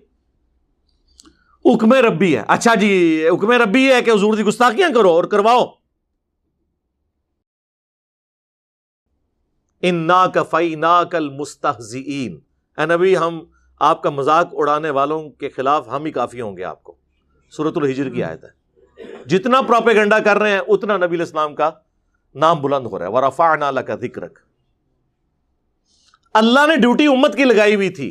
حکم 1.64 1.92
ربی 1.92 2.36
ہے۔ 2.36 2.42
اچھا 2.48 2.74
جی 2.74 3.24
حکم 3.28 3.50
ربی 3.50 3.92
ہے 3.92 4.02
کہ 4.02 4.10
حضور 4.10 4.34
دی 4.34 4.42
گستاخیاں 4.42 4.88
کرو 4.94 5.10
اور 5.10 5.24
کرواؤ۔ 5.24 5.66
ان 9.82 9.94
نا 9.94 10.26
کفئی 10.26 10.74
نا 10.74 11.04
کل 11.04 11.30
مستحزین 11.30 12.40
اے 12.78 12.96
نبی، 12.96 13.16
ہم 13.16 13.44
آپ 13.80 14.02
کا 14.02 14.10
مذاق 14.10 14.48
اڑانے 14.52 14.90
والوں 14.90 15.30
کے 15.30 15.48
خلاف 15.48 15.88
ہم 15.88 16.04
ہی 16.04 16.10
کافی 16.10 16.40
ہوں 16.40 16.56
گے 16.56 16.64
آپ 16.64 16.82
کو۔ 16.82 16.96
صورت 17.56 17.76
الحجر 17.76 18.08
کی 18.10 18.22
آیت 18.22 18.44
ہے۔ 18.44 18.61
جتنا 19.26 19.60
پروپیگنڈا 19.62 20.18
کر 20.18 20.38
رہے 20.38 20.50
ہیں، 20.50 20.60
اتنا 20.68 20.96
نبی 20.96 21.16
الاسلام 21.16 21.54
کا 21.54 21.70
نام 22.34 22.60
بلند 22.62 22.86
ہو 22.86 22.98
رہا 22.98 23.06
ہے۔ 23.06 23.10
ورفا 23.10 23.54
نالا 23.56 23.82
کا 23.82 23.94
ذکر 23.96 24.22
اللہ 26.34 26.66
نے 26.66 26.76
ڈیوٹی 26.76 27.06
امت 27.06 27.36
کی 27.36 27.44
لگائی 27.44 27.74
ہوئی 27.74 27.90
تھی۔ 27.90 28.10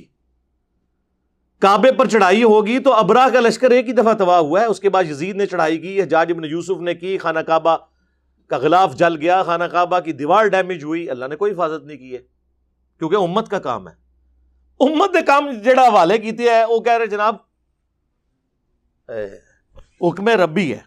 کعبے 1.62 1.92
پر 1.92 2.08
چڑھائی 2.08 2.44
ہوگی 2.44 2.78
تو 2.80 2.94
ابراہ 2.94 3.30
کا 3.30 3.40
لشکر 3.40 3.72
ایک 3.72 3.88
ہی 3.88 3.94
دفعہ 3.94 4.14
تباہ 4.14 4.40
ہوا 4.40 4.60
ہے۔ 4.62 4.66
اس 4.66 4.80
کے 4.80 4.90
بعد 4.90 5.04
یزید 5.04 5.36
نے 5.36 5.46
چڑھائی 5.46 5.78
کی، 5.78 6.02
حجاج 6.02 6.32
ابن 6.32 6.46
یوسف 6.46 6.82
نے 6.82 6.94
کی، 6.96 7.18
خانہ 7.18 7.40
کعبہ 7.40 7.76
کا 8.50 8.58
غلاف 8.58 8.96
جل 8.96 9.16
گیا، 9.16 9.42
خانہ 9.44 9.64
کعبہ 9.64 10.00
کی 10.00 10.14
دیوار 10.14 10.46
ڈیمیج 10.46 10.84
ہوئی۔ 10.84 11.10
اللہ 11.10 11.26
نے 11.26 11.36
کوئی 11.36 11.52
حفاظت 11.52 11.86
نہیں 11.86 11.98
کی 11.98 12.14
ہے، 12.14 12.20
کیونکہ 13.02 13.16
امت 13.16 13.50
کا 13.50 13.60
کام 13.60 13.88
ہے۔ 13.88 13.94
امت 14.80 15.16
نے 15.16 15.22
کام 15.22 15.50
جڑا 15.64 15.88
حوالے 15.88 16.18
کیتے 16.18 16.50
ہے 16.50 16.64
وہ 16.66 16.80
کہہ 16.80 16.98
رہے 16.98 17.08
جناب، 17.08 17.36
اے 19.10 19.26
حکم 20.02 20.28
ربی 20.28 20.74
ہے۔ 20.74 20.80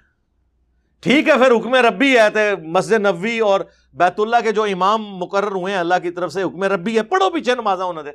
ٹھیک 1.01 1.29
ہے، 1.29 1.35
پھر 1.35 1.51
حکم 1.51 1.75
ربی 1.75 2.19
ہے 2.19 2.31
تو 2.31 2.63
مسجد 2.63 2.93
نبوی 2.93 3.39
اور 3.39 3.61
بیت 3.93 4.21
اللہ 4.21 4.37
کے 4.43 4.53
جو 4.53 4.63
امام 4.63 5.17
مقرر 5.17 5.53
ہوئے 5.53 5.73
ہیں، 5.73 5.81
اللہ 5.81 5.95
کی 6.03 6.11
طرف 6.11 6.33
سے 6.33 6.43
حکم 6.43 6.63
ربی 6.63 6.97
ہے۔ 6.97 7.03
پڑھو 7.03 7.31
پیچھے 7.31 7.55
نماز 7.55 7.81
انہوں 7.81 8.03
نے 8.03 8.11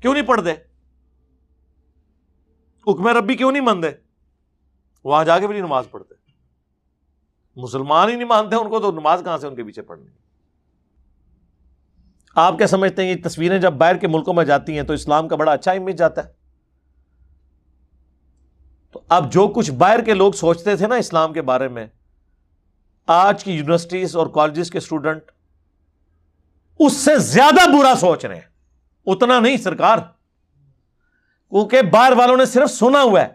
کیوں 0.00 0.14
نہیں 0.14 0.26
پڑھ 0.26 0.40
دے 0.40 0.52
حکم 2.90 3.08
ربی 3.08 3.34
کیوں 3.34 3.52
نہیں 3.52 3.62
مانتے؟ 3.62 3.90
وہاں 5.04 5.24
جا 5.24 5.38
کے 5.38 5.46
بھی 5.46 5.54
نہیں 5.54 5.66
نماز 5.66 5.84
پڑھتے۔ 5.90 6.14
مسلمان 7.56 8.08
ہی 8.08 8.14
نہیں 8.14 8.28
مانتے 8.28 8.56
ان 8.56 8.68
کو 8.68 8.80
تو 8.80 8.92
نماز 8.92 9.22
کہاں 9.24 9.38
سے 9.38 9.46
ان 9.46 9.56
کے 9.56 9.64
پیچھے 9.64 9.82
پڑھنی؟ 9.82 10.06
آپ 12.34 12.58
کیا 12.58 12.66
سمجھتے 12.66 13.02
ہیں 13.02 13.10
یہ 13.10 13.16
تصویریں 13.24 13.58
جب 13.58 13.72
باہر 13.72 13.96
کے 13.96 14.08
ملکوں 14.08 14.34
میں 14.34 14.44
جاتی 14.44 14.76
ہیں 14.76 14.82
تو 14.82 14.92
اسلام 14.92 15.28
کا 15.28 15.36
بڑا 15.36 15.52
اچھا 15.52 15.72
امیج 15.72 15.98
جاتا 15.98 16.24
ہے؟ 16.24 16.37
تو 18.98 19.04
اب 19.08 19.32
جو 19.32 19.48
کچھ 19.48 19.70
باہر 19.70 20.04
کے 20.04 20.14
لوگ 20.14 20.32
سوچتے 20.32 20.76
تھے 20.76 20.86
نا 20.86 20.94
اسلام 20.94 21.32
کے 21.32 21.42
بارے 21.42 21.68
میں، 21.68 21.86
آج 23.06 23.44
کی 23.44 23.52
یونیورسٹیز 23.52 24.16
اور 24.16 24.26
کالجز 24.26 24.70
کے 24.70 24.78
اسٹوڈنٹ 24.78 25.22
اس 26.78 26.92
سے 26.92 27.18
زیادہ 27.18 27.70
برا 27.70 27.94
سوچ 27.94 28.24
رہے 28.24 28.34
ہیں۔ 28.34 28.48
اتنا 29.06 29.40
نہیں، 29.40 29.56
سرکار۔ 29.56 29.98
کیونکہ 31.50 31.82
باہر 31.82 32.12
والوں 32.12 32.36
نے 32.36 32.44
صرف 32.44 32.70
سنا 32.70 33.02
ہوا 33.02 33.20
ہے۔ 33.20 33.28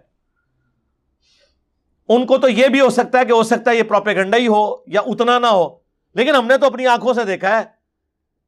ان 2.09 2.25
کو 2.25 2.37
تو 2.37 2.49
یہ 2.49 2.67
بھی 2.67 2.79
ہو 2.79 2.89
سکتا 2.89 3.19
ہے 3.19 3.25
کہ 3.25 3.31
ہو 3.31 3.43
سکتا 3.43 3.71
ہے 3.71 3.75
یہ 3.75 3.83
پروپیگنڈا 3.83 4.37
ہی 4.37 4.47
ہو 4.47 4.75
یا 4.87 5.01
اتنا 5.01 5.39
نہ 5.39 5.45
ہو۔ 5.45 5.79
لیکن 6.15 6.35
ہم 6.35 6.47
نے 6.47 6.57
تو 6.57 6.65
اپنی 6.65 6.87
آنکھوں 6.87 7.13
سے 7.13 7.23
دیکھا 7.23 7.59
ہے۔ 7.59 7.63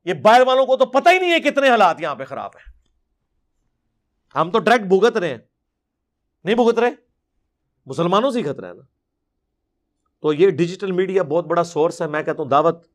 یہ 0.05 0.13
باہر 0.13 0.41
والوں 0.47 0.65
کو 0.65 0.77
تو 0.77 0.85
پتہ 0.85 1.09
ہی 1.09 1.19
نہیں 1.19 1.31
ہے 1.31 1.39
کتنے 1.39 1.69
حالات 1.69 2.01
یہاں 2.01 2.15
پہ 2.15 2.25
خراب 2.25 2.51
ہیں۔ 2.55 2.71
ہم 4.37 4.51
تو 4.51 4.59
ڈائریکٹ 4.59 4.87
بھگت 4.89 5.17
رہے 5.17 5.29
ہیں۔ 5.29 5.37
نہیں 6.43 6.55
بھگت 6.55 6.79
رہے؟ 6.79 7.04
مسلمانوں 7.85 8.31
سے 8.31 8.39
ہی 8.39 8.43
خطرہ 8.43 8.65
ہے 8.65 8.73
نا۔ 8.73 8.81
تو 10.21 10.33
یہ 10.33 10.49
ڈیجیٹل 10.49 10.91
میڈیا 10.91 11.23
بہت 11.23 11.45
بڑا 11.45 11.63
سورس 11.63 12.01
ہے، 12.01 12.07
میں 12.07 12.23
کہتا 12.23 12.43
ہوں 12.43 12.49
دعوت۔ 12.49 12.87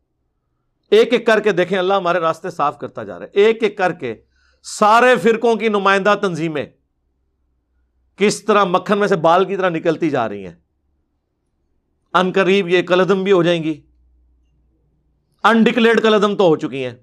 ایک 0.90 1.12
ایک 1.12 1.26
کر 1.26 1.40
کے 1.40 1.52
دیکھیں، 1.52 1.78
اللہ 1.78 1.94
ہمارے 1.94 2.18
راستے 2.18 2.50
صاف 2.50 2.78
کرتا 2.78 3.04
جا 3.04 3.18
رہا 3.18 3.26
ہے۔ 3.26 3.30
ایک 3.32 3.62
ایک 3.62 3.78
کر 3.78 3.92
کے 3.92 4.22
سارے 4.62 5.16
فرقوں 5.16 5.56
کی 5.56 5.68
نمائندہ 5.68 6.14
تنظیمیں 6.22 6.66
کس 8.16 8.44
طرح 8.44 8.64
مکھن 8.64 8.98
میں 8.98 9.08
سے 9.08 9.16
بال 9.16 9.44
کی 9.44 9.56
طرح 9.56 9.68
نکلتی 9.68 10.10
جا 10.10 10.28
رہی 10.28 10.46
ہیں۔ 10.46 10.54
ان 12.14 12.32
قریب 12.32 12.68
یہ 12.68 12.82
کلدم 12.82 13.24
بھی 13.24 13.32
ہو 13.32 13.42
جائیں 13.42 13.64
گی۔ 13.64 13.80
انڈکلیئرڈ 15.44 16.02
کلدم 16.02 16.36
تو 16.36 16.44
ہو 16.44 16.56
چکی 16.56 16.84
ہیں۔ 16.84 16.94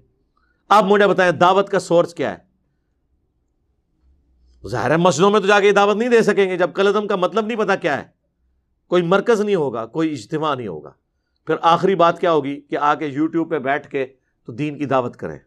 اب 0.68 0.84
مجھے 0.84 1.06
بتائیں 1.06 1.32
دعوت 1.32 1.68
کا 1.68 1.78
سورس 1.78 2.14
کیا 2.14 2.38
ہے؟ 2.38 2.47
ظاہر 4.66 4.90
ہے 4.90 4.96
مسجدوں 4.96 5.30
میں 5.30 5.40
تو 5.40 5.46
جا 5.46 5.60
کے 5.60 5.72
دعوت 5.72 5.96
نہیں 5.96 6.08
دے 6.08 6.22
سکیں 6.22 6.50
گے، 6.50 6.56
جب 6.56 6.70
کلدم 6.74 7.06
کا 7.06 7.16
مطلب 7.16 7.46
نہیں 7.46 7.58
پتا 7.58 7.76
کیا 7.76 7.98
ہے۔ 7.98 8.04
کوئی 8.88 9.02
مرکز 9.02 9.40
نہیں 9.40 9.54
ہوگا، 9.54 9.86
کوئی 9.86 10.12
اجتماع 10.12 10.54
نہیں 10.54 10.66
ہوگا۔ 10.66 10.90
پھر 11.46 11.54
آخری 11.62 11.94
بات 11.94 12.20
کیا 12.20 12.32
ہوگی 12.32 12.60
کہ 12.60 12.78
آ 12.78 12.94
کے 12.94 13.06
یوٹیوب 13.06 13.50
پہ 13.50 13.58
بیٹھ 13.58 13.88
کے 13.88 14.06
تو 14.46 14.52
دین 14.52 14.78
کی 14.78 14.84
دعوت 14.84 15.16
کریں۔ 15.16 15.38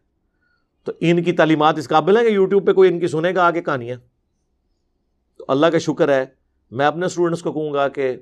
تو 0.84 0.92
ان 1.00 1.22
کی 1.22 1.32
تعلیمات 1.32 1.78
اس 1.78 1.88
قابل 1.88 2.16
ہیں 2.16 2.24
کہ 2.24 2.32
یوٹیوب 2.32 2.66
پہ 2.66 2.72
کوئی 2.72 2.92
ان 2.92 3.00
کی 3.00 3.06
سنے 3.06 3.34
گا 3.34 3.46
آگے 3.46 3.62
کہانیاں 3.62 3.96
تو 5.38 5.44
اللہ 5.48 5.66
کا 5.66 5.78
شکر 5.78 6.08
ہے، 6.08 6.24
میں 6.70 6.86
اپنے 6.86 7.06
اسٹوڈنٹس 7.06 7.42
کو 7.42 7.52
کہوں 7.52 7.72
گا 7.72 7.88
کہ 7.88 8.16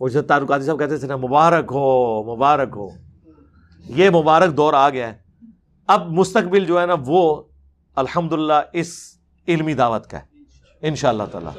وہ 0.00 0.08
جیسے 0.08 0.22
تعلقاتی 0.22 0.64
صاحب 0.64 0.78
کہتے 0.78 0.96
تھے 0.96 1.06
نا، 1.06 1.16
مبارک 1.16 1.64
ہو 1.70 2.22
مبارک 2.36 2.68
ہو۔ 2.76 2.88
یہ 3.76 4.10
مبارک 4.10 4.56
دور 4.56 4.74
آ 4.74 4.90
گیا 4.90 5.14
ہے۔ 5.14 5.18
اب 5.86 6.10
مستقبل 6.10 6.64
جو 6.64 6.80
ہے 6.80 6.86
نا، 6.86 6.94
وہ 7.06 7.42
الحمد 7.94 8.32
اس 8.72 9.15
علمی 9.48 9.74
دعوت 9.74 10.10
کا 10.10 10.18
ہے۔ 10.18 10.36
ان 10.82 10.96
شاء 10.96 11.08
اللہ 11.08 11.22
تعالیٰ۔ 11.22 11.52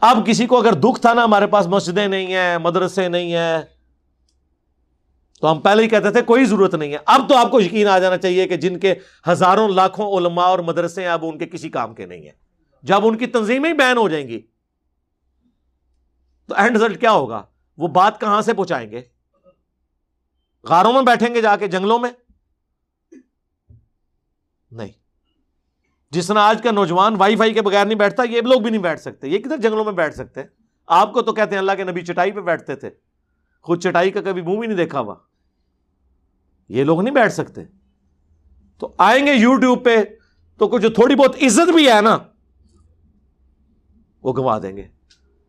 اب 0.00 0.26
کسی 0.26 0.46
کو 0.46 0.58
اگر 0.58 0.72
دکھ 0.72 1.00
تھا 1.00 1.12
نا، 1.12 1.24
ہمارے 1.24 1.46
پاس 1.46 1.66
مسجدیں 1.66 2.08
نہیں 2.08 2.26
ہیں، 2.26 2.58
مدرسے 2.58 3.08
نہیں 3.08 3.32
ہیں، 3.32 3.58
تو 5.40 5.52
ہم 5.52 5.60
پہلے 5.60 5.82
ہی 5.82 5.88
کہتے 5.88 6.10
تھے، 6.10 6.22
کوئی 6.22 6.44
ضرورت 6.44 6.74
نہیں 6.74 6.92
ہے۔ 6.92 6.98
اب 7.06 7.28
تو 7.28 7.36
آپ 7.36 7.50
کو 7.50 7.60
یقین 7.60 7.86
آ 7.86 7.98
جانا 7.98 8.16
چاہیے 8.16 8.48
کہ 8.48 8.56
جن 8.56 8.78
کے 8.78 8.94
ہزاروں 9.28 9.68
لاکھوں 9.68 10.18
علماء 10.18 10.46
اور 10.46 10.58
مدرسے 10.58 11.02
ہیں، 11.02 11.08
اب 11.08 11.24
ان 11.26 11.38
کے 11.38 11.46
کسی 11.46 11.68
کام 11.68 11.94
کے 11.94 12.06
نہیں 12.06 12.22
ہیں۔ 12.22 12.32
جب 12.82 13.06
ان 13.06 13.18
کی 13.18 13.26
تنظیمیں 13.26 13.70
ہی 13.70 13.74
بین 13.74 13.96
ہو 13.96 14.08
جائیں 14.08 14.28
گی، 14.28 14.40
تو 16.48 16.54
اینڈ 16.54 16.76
رزلٹ 16.76 17.00
کیا 17.00 17.12
ہوگا؟ 17.12 17.42
وہ 17.78 17.88
بات 17.88 18.20
کہاں 18.20 18.42
سے 18.42 18.54
پہنچائیں 18.54 18.90
گے؟ 18.90 19.02
غاروں 20.64 20.92
میں 20.92 21.02
بیٹھیں 21.02 21.34
گے 21.34 21.40
جا 21.40 21.56
کے 21.56 21.66
جنگلوں 21.66 21.98
میں؟ 21.98 22.10
نہیں۔ 24.70 25.05
جس 26.16 26.26
طرح 26.26 26.38
آج 26.38 26.62
کا 26.62 26.70
نوجوان 26.70 27.14
وائی 27.18 27.36
فائی 27.36 27.54
کے 27.54 27.62
بغیر 27.62 27.86
نہیں 27.86 27.98
بیٹھتا، 27.98 28.22
یہ 28.22 28.40
لوگ 28.40 28.60
بھی 28.60 28.70
نہیں 28.70 28.82
بیٹھ 28.82 29.00
سکتے، 29.00 29.28
یہ 29.28 29.38
کدھر 29.38 29.56
جنگلوں 29.56 29.84
میں 29.84 29.92
بیٹھ 29.92 30.14
سکتے 30.14 30.40
آپ 30.86 31.12
کو 31.12 31.22
تو 31.22 31.32
کہتے 31.32 31.50
ہیں 31.50 31.58
اللہ 31.58 31.72
کے 31.76 31.84
نبی 31.84 32.00
چٹائی 32.00 32.32
پہ 32.32 32.40
بیٹھتے 32.40 32.76
تھے، 32.76 32.90
خود 33.62 33.82
چٹائی 33.82 34.10
کا 34.10 34.20
کبھی 34.20 34.42
منہ 34.42 34.58
بھی 34.58 34.66
نہیں 34.66 34.76
دیکھا 34.76 35.00
ہوا۔ 35.00 35.14
یہ 36.68 36.84
لوگ 36.84 37.00
نہیں 37.02 37.14
بیٹھ 37.14 37.32
سکتے۔ 37.32 37.60
تو 38.78 38.94
آئیں 38.98 39.26
گے 39.26 39.32
یو 39.32 39.56
ٹیوب 39.56 39.84
پہ، 39.84 39.96
تو 40.58 40.68
کچھ 40.68 40.82
جو 40.82 40.90
تھوڑی 40.90 41.14
بہت 41.14 41.36
عزت 41.42 41.70
بھی 41.74 41.88
ہے 41.88 42.00
نا، 42.00 42.18
وہ 44.22 44.32
گوا 44.36 44.58
دیں 44.62 44.76
گے۔ 44.76 44.88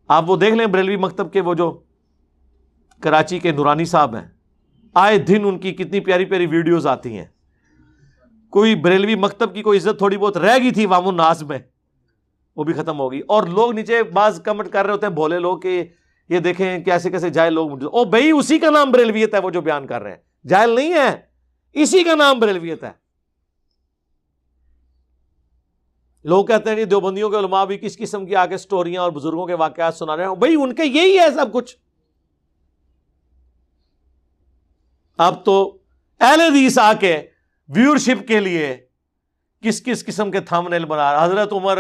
آپ 0.08 0.30
وہ 0.30 0.38
دیکھ 0.38 0.56
لیں 0.56 0.66
بریلوی 0.66 0.96
مکتب 0.96 1.34
کے 1.34 1.42
وہ 1.42 1.54
جو 1.54 1.84
کراچی 3.02 3.40
کے 3.40 3.52
نورانی 3.52 3.86
صاحب 3.86 4.16
ہیں۔ 4.16 4.28
آئے 4.94 5.18
دن 5.18 5.42
ان 5.46 5.60
کی 5.60 5.74
کتنی 5.74 6.00
پیاری 6.00 6.26
پیاری 6.26 6.46
ویڈیوز 6.46 6.88
آتی 6.88 7.18
ہیں۔ 7.18 7.26
کوئی 8.50 8.76
بریلوی 8.76 9.16
مکتب 9.16 9.56
کی 9.56 9.62
کوئی 9.62 9.80
عزت 9.80 9.98
تھوڑی 9.98 10.18
بہت 10.18 10.38
رہ 10.38 10.58
گئی 10.58 10.72
تھی 10.72 10.86
وام 10.86 11.08
الناس 11.08 11.44
میں، 11.44 11.60
وہ 12.56 12.64
بھی 12.64 12.74
ختم 12.74 13.00
ہوگی۔ 13.00 13.22
اور 13.28 13.44
لوگ 13.44 13.72
نیچے 13.72 14.04
بعض 14.04 14.42
کمنٹ 14.42 14.70
کر 14.70 14.86
رہے 14.86 14.94
ہوتے 14.94 15.06
ہیں 15.06 15.14
بھولے 15.14 15.40
لوگ 15.40 15.60
کہ 15.60 15.84
یہ 16.30 16.40
دیکھیں 16.40 16.80
کیسے 16.80 17.10
کیسے 17.10 17.30
جائل 17.30 17.54
لوگ 17.54 17.84
او 17.84 18.06
بھائی، 18.06 18.32
اسی 18.32 18.60
کا 18.60 18.70
نام 18.70 18.92
بریلویت 18.92 19.34
ہے 19.34 19.40
وہ 19.40 19.50
جو 19.50 19.62
بیان 19.62 19.88
کر 19.88 20.02
رہے 20.02 20.12
ہیں۔ 20.12 20.48
جائل 20.48 20.70
نہیں 20.70 20.94
ہے، 20.94 21.22
اسی 21.74 22.04
کا 22.04 22.16
نام 22.16 22.40
بریلویت 22.40 22.84
ہے۔ 22.84 22.92
لوگ 26.24 26.46
کہتے 26.46 26.70
ہیں 26.70 26.78
کہ 26.78 26.86
دیوبندیوں 26.86 27.30
کے 27.30 27.38
علماء 27.38 27.66
بھی 27.66 27.78
کس 27.78 27.98
قسم 27.98 28.26
کی 28.26 28.36
آگے 28.36 28.58
سٹوریاں 28.58 29.02
اور 29.02 29.12
بزرگوں 29.12 29.48
کے 29.48 29.54
واقعات 29.54 29.96
سنا 29.96 30.18
رہے 30.18 30.28
ہیں۔ 30.28 30.36
بھائی، 30.36 30.56
ان 30.56 30.76
کے 30.76 30.84
یہی 30.86 31.20
ہے 31.20 31.32
سب 31.36 31.54
کچھ۔ 31.54 31.78
اب 35.18 35.46
تو 35.46 35.78
اہل 36.20 36.42
حدیث 36.42 36.80
آ 36.80 36.94
کے 36.94 37.22
ویورشپ 37.76 38.28
کے 38.28 38.40
لیے 38.40 38.78
کس 39.62 39.84
کس 39.84 40.06
قسم 40.06 40.32
کے 40.32 40.40
تھم 40.40 40.68
نیل 40.68 40.86
بنا 40.86 41.14
رہا 41.14 41.26
حضرت 41.26 41.54
عمر 41.54 41.78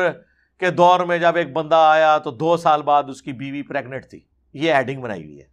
کے 0.60 0.70
دور 0.70 1.00
میں 1.00 1.17
جب 1.17 1.36
ایک 1.36 1.53
بندہ 1.53 1.75
آیا 1.75 2.17
تو 2.17 2.32
دو 2.32 2.58
سال 2.58 2.82
بعد 2.82 3.03
اس 3.10 3.22
کی 3.22 3.34
بیوی 3.34 3.62
پریگنٹ 3.62 4.06
تھی۔ 4.10 4.20
یہ 4.53 4.74
ایڈنگ 4.74 5.01
بنائی 5.01 5.24
ہوئی 5.24 5.39
ہے۔ 5.39 5.46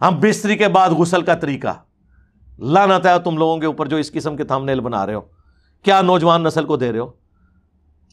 ہم 0.00 0.20
بستری 0.20 0.56
کے 0.56 0.68
بعد 0.68 0.90
غسل 0.90 1.22
کا 1.22 1.34
طریقہ۔ 1.34 1.82
لانا 2.58 2.98
تھا 2.98 3.18
تم 3.18 3.36
لوگوں 3.36 3.58
کے 3.58 3.66
اوپر 3.66 3.86
جو 3.86 3.96
اس 3.96 4.12
قسم 4.12 4.36
کے 4.36 4.44
تھم 4.44 4.64
نیل 4.64 4.80
بنا 4.80 5.06
رہے 5.06 5.14
ہو۔ 5.14 5.20
کیا 5.82 6.02
نوجوان 6.02 6.42
نسل 6.42 6.64
کو 6.64 6.76
دے 6.76 6.92
رہے 6.92 6.98
ہو؟ 6.98 7.12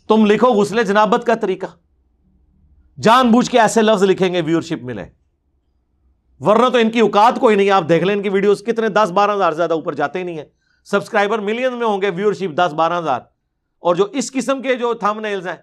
تم 0.07 0.25
لکھو 0.25 0.47
غسل 0.47 0.83
جنابت 0.83 1.25
کا 1.25 1.35
طریقہ۔ 1.35 1.65
جان 3.01 3.31
بوجھ 3.31 3.51
کے 3.51 3.59
ایسے 3.59 3.81
لفظ 3.81 4.03
لکھیں 4.03 4.33
گے 4.33 4.41
ویورشپ 4.41 4.83
ملے 4.83 5.18
ورنہ 6.39 6.69
تو 6.69 6.77
ان 6.77 6.91
کی 6.91 6.99
اوقات 6.99 7.39
کوئی 7.39 7.55
نہیں 7.55 7.69
آپ 7.69 7.83
دیکھ 7.89 8.03
لیں 8.03 8.15
ان 8.15 8.21
کی 8.21 8.29
ویڈیوز 8.29 8.63
کتنے 8.67 8.89
دس 8.89 9.11
بارہ 9.11 9.31
ہزار 9.31 9.51
زیادہ 9.51 9.73
اوپر 9.73 9.93
جاتے 9.93 10.19
ہی 10.19 10.23
نہیں 10.23 10.37
ہے 10.37 10.49
سبسکرائبر 10.85 11.39
ملین 11.39 11.73
میں 11.73 11.87
ہوں 11.87 12.01
گے 12.01 12.09
ویورشپ 12.09 12.55
دس 12.55 12.73
بارہ 12.73 12.99
ہزار۔ 12.99 13.21
اور 13.79 13.95
جو 13.95 14.03
اس 14.03 14.31
قسم 14.31 14.61
کے 14.61 14.75
جو 14.75 14.93
تھم 14.93 15.19
نیلز 15.19 15.47
ہیں 15.47 15.55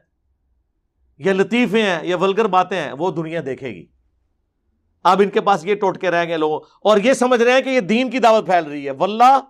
یا 1.18 1.32
لطیفے 1.32 1.82
ہیں 1.82 1.98
یا 2.02 2.16
ولگر 2.16 2.44
باتیں 2.44 2.80
ہیں، 2.80 2.92
وہ 2.92 3.10
دنیا 3.10 3.40
دیکھے 3.46 3.68
گی۔ 3.68 3.86
اب 5.04 5.22
ان 5.24 5.30
کے 5.30 5.40
پاس 5.40 5.66
یہ 5.66 5.74
ٹوٹ 5.74 6.00
کے 6.00 6.10
رہ 6.10 6.24
گئے 6.28 6.36
لوگ 6.36 6.60
اور 6.80 6.98
یہ 6.98 7.12
سمجھ 7.12 7.42
رہے 7.42 7.52
ہیں 7.52 7.60
کہ 7.60 7.68
یہ 7.68 7.80
دین 7.80 8.10
کی 8.10 8.18
دعوت 8.18 8.46
پھیل 8.46 8.64
رہی 8.64 8.86
ہے۔ 8.86 8.90
واللہ، 8.90 9.40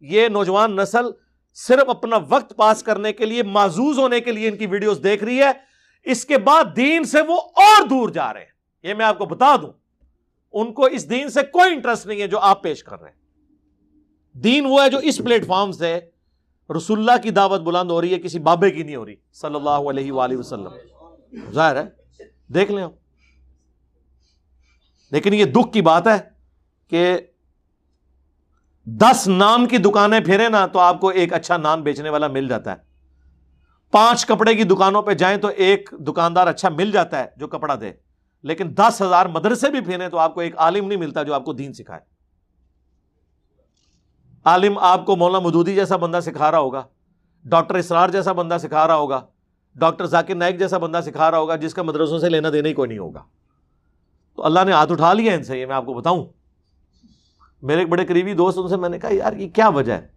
یہ 0.00 0.28
نوجوان 0.28 0.76
نسل 0.76 1.06
صرف 1.54 1.90
اپنا 1.90 2.16
وقت 2.28 2.56
پاس 2.56 2.82
کرنے 2.82 3.12
کے 3.12 3.24
لیے، 3.24 3.42
معزوز 3.42 3.98
ہونے 3.98 4.20
کے 4.20 4.32
لیے 4.32 4.48
ان 4.48 4.56
کی 4.56 4.66
ویڈیوز 4.66 5.00
دیکھ 5.04 5.24
رہی 5.24 5.38
ہے۔ 5.38 5.50
اس 6.04 6.24
کے 6.24 6.38
بعد 6.38 6.64
دین 6.76 7.04
سے 7.04 7.20
وہ 7.20 7.40
اور 7.40 7.86
دور 7.86 8.08
جا 8.08 8.32
رہے 8.32 8.40
ہیں۔ 8.40 8.48
یہ 8.82 8.94
میں 8.94 9.06
آپ 9.06 9.18
کو 9.18 9.24
بتا 9.24 9.56
دوں۔ 9.62 9.87
ان 10.52 10.72
کو 10.72 10.84
اس 10.84 11.10
دین 11.10 11.30
سے 11.30 11.42
کوئی 11.42 11.72
انٹرسٹ 11.72 12.06
نہیں 12.06 12.20
ہے 12.20 12.26
جو 12.26 12.38
آپ 12.38 12.62
پیش 12.62 12.84
کر 12.84 13.00
رہے 13.00 13.10
ہیں۔ 13.10 13.16
دین 14.38 14.66
وہ 14.66 14.82
ہے 14.82 14.90
جو 14.90 14.98
اس 14.98 15.18
پلیٹ 15.18 15.46
فارم 15.46 15.72
سے 15.72 16.00
رسول 16.76 16.98
اللہ 16.98 17.22
کی 17.22 17.30
دعوت 17.30 17.60
بلند 17.60 17.90
ہو 17.90 18.00
رہی 18.00 18.12
ہے، 18.12 18.18
کسی 18.18 18.38
بابے 18.38 18.70
کی 18.70 18.82
نہیں 18.82 18.96
ہو 18.96 19.06
رہی۔ 19.06 19.14
صلی 19.32 19.54
اللہ 19.54 19.70
علیہ 19.70 20.12
وآلہ 20.12 20.36
وسلم۔ 20.36 20.68
ظاہر 21.52 21.76
ہے؟ 21.76 21.88
دیکھ 22.54 22.72
لیں 22.72 22.86
لیکن 25.10 25.34
یہ 25.34 25.44
دکھ 25.44 25.72
کی 25.72 25.82
بات 25.82 26.06
ہے 26.06 26.18
کہ 26.88 27.18
دس 28.84 29.28
نان 29.28 29.66
کی 29.66 29.78
دکانیں 29.78 30.20
پھیرے 30.20 30.48
نا 30.48 30.66
تو 30.66 30.78
آپ 30.78 31.00
کو 31.00 31.08
ایک 31.08 31.32
اچھا 31.32 31.56
نان 31.56 31.82
بیچنے 31.82 32.10
والا 32.10 32.26
مل 32.26 32.48
جاتا 32.48 32.70
ہے۔ 32.72 32.76
پانچ 33.90 34.26
کپڑے 34.26 34.54
کی 34.54 34.64
دکانوں 34.64 35.02
پہ 35.02 35.14
جائیں 35.14 35.36
تو 35.36 35.48
ایک 35.48 35.90
دکاندار 35.98 36.46
اچھا 36.46 36.68
مل 36.68 36.90
جاتا 36.90 37.18
ہے 37.18 37.26
جو 37.36 37.48
کپڑا 37.48 37.74
دے۔ 37.80 37.92
لیکن 38.42 38.76
دس 38.76 39.02
ہزار 39.02 39.26
مدرسے 39.26 39.70
بھی 39.70 39.80
پھیرے 39.80 40.08
تو 40.08 40.18
آپ 40.18 40.34
کو 40.34 40.40
ایک 40.40 40.58
عالم 40.58 40.88
نہیں 40.88 40.98
ملتا 40.98 41.22
جو 41.22 41.34
آپ 41.34 41.44
کو 41.44 41.52
دین 41.52 41.72
سکھائے۔ 41.72 42.00
عالم 44.44 44.78
آپ 44.78 45.06
کو 45.06 45.16
مولانا 45.16 45.46
مدودی 45.46 45.74
جیسا 45.74 45.96
بندہ 45.96 46.20
سکھا 46.22 46.50
رہا 46.50 46.58
ہوگا، 46.58 46.82
ڈاکٹر 47.44 47.74
اسرار 47.74 48.08
جیسا 48.08 48.32
بندہ 48.32 48.56
سکھا 48.60 48.86
رہا 48.86 48.94
ہوگا، 48.94 49.26
ڈاکٹر 49.76 50.06
ذاکر 50.06 50.34
نائک 50.34 50.58
جیسا 50.58 50.78
بندہ 50.78 51.00
سکھا 51.06 51.30
رہا 51.30 51.38
ہوگا 51.38 51.56
جس 51.56 51.74
کا 51.74 51.82
مدرسوں 51.82 52.18
سے 52.18 52.28
لینا 52.28 52.48
دینا 52.52 52.68
ہی 52.68 52.74
کوئی 52.74 52.88
نہیں 52.88 52.98
ہوگا۔ 52.98 53.22
تو 54.36 54.44
اللہ 54.44 54.60
نے 54.66 54.72
ہاتھ 54.72 54.92
اٹھا 54.92 55.12
لیا 55.12 55.34
ان 55.34 55.44
سے، 55.44 55.60
یہ 55.60 55.66
میں 55.66 55.76
آپ 55.76 55.86
کو 55.86 55.94
بتاؤں۔ 55.94 56.26
میرے 57.62 57.78
ایک 57.78 57.88
بڑے 57.88 58.06
قریبی 58.06 58.34
دوست، 58.34 58.58
ان 58.58 58.68
سے 58.68 58.76
میں 58.76 58.88
نے 58.88 58.98
کہا، 58.98 59.14
یار، 59.14 59.32
یہ 59.32 59.48
کیا 59.48 59.68
وجہ 59.68 59.92
ہے؟ 59.92 60.08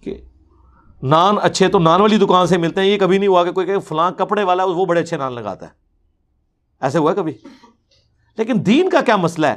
کہ 0.00 0.20
نان 1.02 1.36
اچھے 1.42 1.68
تو 1.68 1.78
نان 1.78 2.00
والی 2.00 2.16
دکان 2.16 2.46
سے 2.46 2.58
ملتے 2.58 2.80
ہیں، 2.80 2.88
یہ 2.88 2.98
کبھی 2.98 3.18
نہیں 3.18 3.28
ہوا 3.28 3.44
کہ 3.44 3.52
کوئی 3.52 3.66
کہ 3.66 3.78
فلاں 3.78 4.10
کپڑے 4.10 4.42
والا 4.42 4.64
وہ 4.64 4.84
بڑے 4.84 5.00
اچھے 5.00 5.16
نان 5.16 5.32
لگاتا 5.32 5.66
ہے۔ 5.66 5.85
ایسے 6.80 6.98
ہوا 6.98 7.14
کبھی؟ 7.14 7.32
لیکن 8.38 8.66
دین 8.66 8.88
کا 8.88 9.00
کیا 9.00 9.16
مسئلہ 9.16 9.46
ہے؟ 9.46 9.54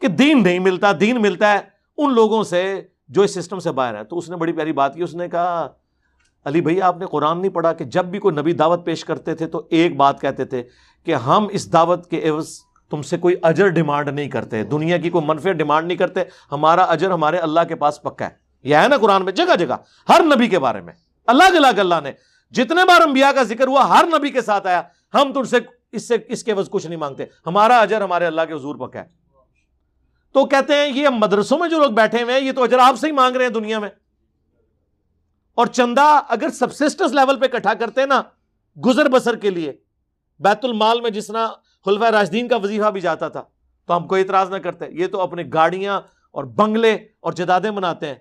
کہ 0.00 0.08
دین 0.08 0.42
نہیں 0.42 0.58
ملتا، 0.58 0.92
دین 1.00 1.22
ملتا 1.22 1.52
ہے، 1.52 1.58
ان 1.98 2.14
لوگوں 2.14 2.44
سے 2.44 2.82
جو 3.08 3.22
اس 3.22 3.34
سسٹم 3.34 3.58
سے 3.58 3.72
باہر 3.72 3.96
ہیں 3.96 4.02
تو 4.02 4.18
اس 4.18 4.30
نے 4.30 4.36
بڑی 4.36 4.52
پیاری 4.52 4.72
بات 4.72 4.94
کی، 4.94 5.02
اس 5.02 5.14
نے 5.14 5.28
کہا، 5.28 5.68
علی 6.44 6.60
بھائی، 6.60 6.82
آپ 6.82 6.96
نے 6.98 7.06
قرآن 7.06 7.40
نہیں 7.40 7.52
پڑھا 7.52 7.72
کہ 7.72 7.84
جب 7.84 8.04
بھی 8.04 8.18
کوئی 8.18 8.34
نبی 8.36 8.52
دعوت 8.52 8.84
پیش 8.84 9.04
کرتے 9.04 9.34
تھے 9.34 9.46
تو 9.46 9.66
ایک 9.70 9.96
بات 9.96 10.20
کہتے 10.20 10.44
تھے 10.44 10.62
کہ 11.04 11.14
ہم 11.14 11.46
اس 11.50 11.72
دعوت 11.72 12.10
کے 12.10 12.28
عوض 12.28 12.58
تم 12.90 13.02
سے 13.02 13.16
کوئی 13.16 13.34
اجر 13.42 13.68
ڈیمانڈ 13.68 14.08
نہیں 14.08 14.28
کرتے، 14.28 14.64
دنیا 14.64 14.96
کی 14.96 15.10
کوئی 15.10 15.24
منفی 15.26 15.52
ڈیمانڈ 15.52 15.86
نہیں 15.86 15.98
کرتے، 15.98 16.20
ہمارا 16.52 16.82
اجر 16.82 17.10
ہمارے 17.10 17.38
اللہ 17.38 17.60
کے 17.68 17.74
پاس 17.74 18.02
پکا 18.02 18.24
ہے۔ 18.24 18.30
یہ 18.62 18.76
ہے 18.76 18.88
نا 18.88 18.96
قرآن 18.96 19.24
میں، 19.24 19.32
جگہ 19.32 19.56
جگہ، 19.56 19.74
ہر 20.08 20.22
نبی 20.22 20.48
کے 20.48 20.58
بارے 20.58 20.80
میں۔ 20.80 20.92
اللہ 21.26 21.42
الگ 21.42 21.78
اللہ 21.78 21.94
نے، 22.02 22.12
جتنے 22.50 22.84
بار 22.84 23.00
انبیاء 23.00 23.32
کا 23.32 23.42
ذکر 23.42 23.66
ہوا، 23.66 23.88
ہر 23.88 24.04
نبی 24.18 24.30
کے 24.30 24.40
ساتھ 24.40 24.66
آیا، 24.66 24.82
ہم 25.14 25.32
تم 25.32 25.42
سے 25.42 25.56
اس 25.96 26.08
سے 26.08 26.16
اس 26.28 26.44
کے 26.44 26.52
عوض 26.52 26.70
کچھ 26.70 26.86
نہیں 26.86 26.98
مانگتے۔ 26.98 27.24
ہمارا 27.46 27.78
اجر 27.78 28.00
ہمارے 28.00 28.26
اللہ 28.26 28.42
کے 28.48 28.54
حضور 28.54 28.88
پکا 28.88 29.00
ہے۔ 29.00 29.08
تو 30.32 30.46
کہتے 30.46 30.74
ہیں 30.74 30.88
یہ 30.88 31.08
مدرسوں 31.08 31.58
میں 31.58 31.68
جو 31.68 31.78
لوگ 31.78 31.90
بیٹھے 31.90 32.22
ہوئے 32.22 32.34
ہیں، 32.34 32.40
یہ 32.40 32.52
تو 32.52 32.62
اجر 32.62 32.78
آپ 32.78 32.96
سے 32.98 33.06
ہی 33.06 33.12
مانگ 33.12 33.36
رہے 33.36 33.44
ہیں 33.44 33.52
دنیا 33.52 33.78
میں۔ 33.78 33.88
اور 35.54 35.66
چندہ 35.66 36.20
اگر 36.28 36.48
سبسسٹنس 36.50 37.12
لیول 37.12 37.38
پہ 37.38 37.44
اکٹھا 37.44 37.74
کرتے 37.74 38.00
ہیں 38.00 38.08
نا، 38.08 38.22
گزر 38.84 39.08
بسر 39.08 39.36
کے 39.36 39.50
لیے، 39.50 39.72
بیت 40.40 40.64
المال 40.64 41.00
میں 41.00 41.10
جس 41.10 41.26
طرح 41.26 41.48
خلفہ 41.84 42.04
راجدین 42.04 42.48
کا 42.48 42.56
وظیفہ 42.56 42.90
بھی 42.90 43.00
جاتا 43.00 43.28
تھا، 43.28 43.42
تو 43.86 43.96
ہم 43.96 44.06
کوئی 44.06 44.22
اعتراض 44.22 44.50
نہ 44.50 44.56
کرتے۔ 44.56 44.84
یہ 44.90 45.06
تو 45.06 45.20
اپنے 45.20 45.42
گاڑیاں 45.54 46.00
اور 46.30 46.44
بنگلے 46.44 46.94
اور 46.94 47.32
جدادیں 47.32 47.70
بناتے 47.70 48.06
ہیں۔ 48.06 48.14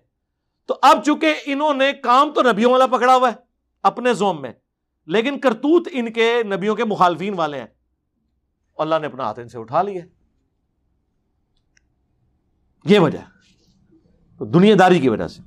تو 0.68 0.78
اب 0.82 1.04
چونکہ 1.06 1.36
انہوں 1.46 1.74
نے 1.74 1.94
کام 1.94 2.32
تو 2.32 2.42
نبیوں 2.42 2.72
والا 2.72 2.88
پکڑا 2.88 3.16
ہوا 3.16 3.30
ہے، 3.30 3.36
اپنے 3.84 4.14
زوم 4.14 4.42
میں 4.42 4.54
لیکن 5.08 5.40
کرتوت 5.40 5.88
ان 5.92 6.14
کے 6.14 6.44
نبیوں 6.44 6.76
کے 6.76 6.86
مخالفین 6.86 7.34
والے 7.34 7.60
ہیں۔ 7.60 7.68
اللہ 8.78 8.96
نے 9.02 9.08
اپنا 9.08 9.24
ہاتھ 9.24 9.40
ان 9.40 9.50
سے 9.50 9.60
اٹھا 9.60 9.82
لیا۔ 9.82 10.02
یہ 12.86 13.00
وجہ 13.00 13.18
تو 14.40 14.46
دنیا 14.46 14.76
داری 14.80 15.00
کی 15.00 15.10
وجہ 15.10 15.28
سے۔ 15.28 15.42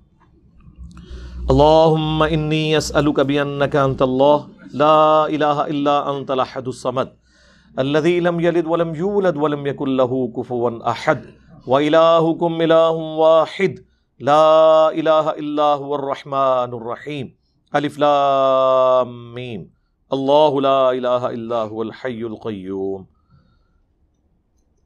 اللہم 1.49 2.23
انی 2.23 2.77
اسألک 2.77 3.21
بینک 3.21 3.77
انت 3.77 4.03
اللہ، 4.03 4.37
لا 4.75 5.25
الہ 5.25 5.45
الا 5.45 5.99
انت 5.99 6.31
لحد 6.31 6.67
الصمد 6.67 7.05
الذي 7.77 8.21
لم 8.21 8.41
يلد 8.41 8.67
ولم 8.67 8.95
يولد 8.95 9.37
ولم 9.37 9.67
يكن 9.67 9.91
له 9.91 10.17
كفوا 10.37 10.91
احد 10.91 11.15
والهكم 11.67 12.61
اله 12.61 13.05
واحد، 13.17 13.81
لا 14.21 14.87
الہ 14.87 15.33
الا 15.37 15.75
هو 15.77 15.95
الرحمن 15.95 16.83
الرحیم۔ 16.83 17.27
الف 17.27 17.37
لام 17.37 17.38
میم. 17.75 19.63
اللہ 20.11 20.55
لا 20.61 20.89
الہ 20.89 21.09
الا 21.09 21.63
هو 21.65 21.81
الحی 21.81 22.23
القیوم. 22.23 23.03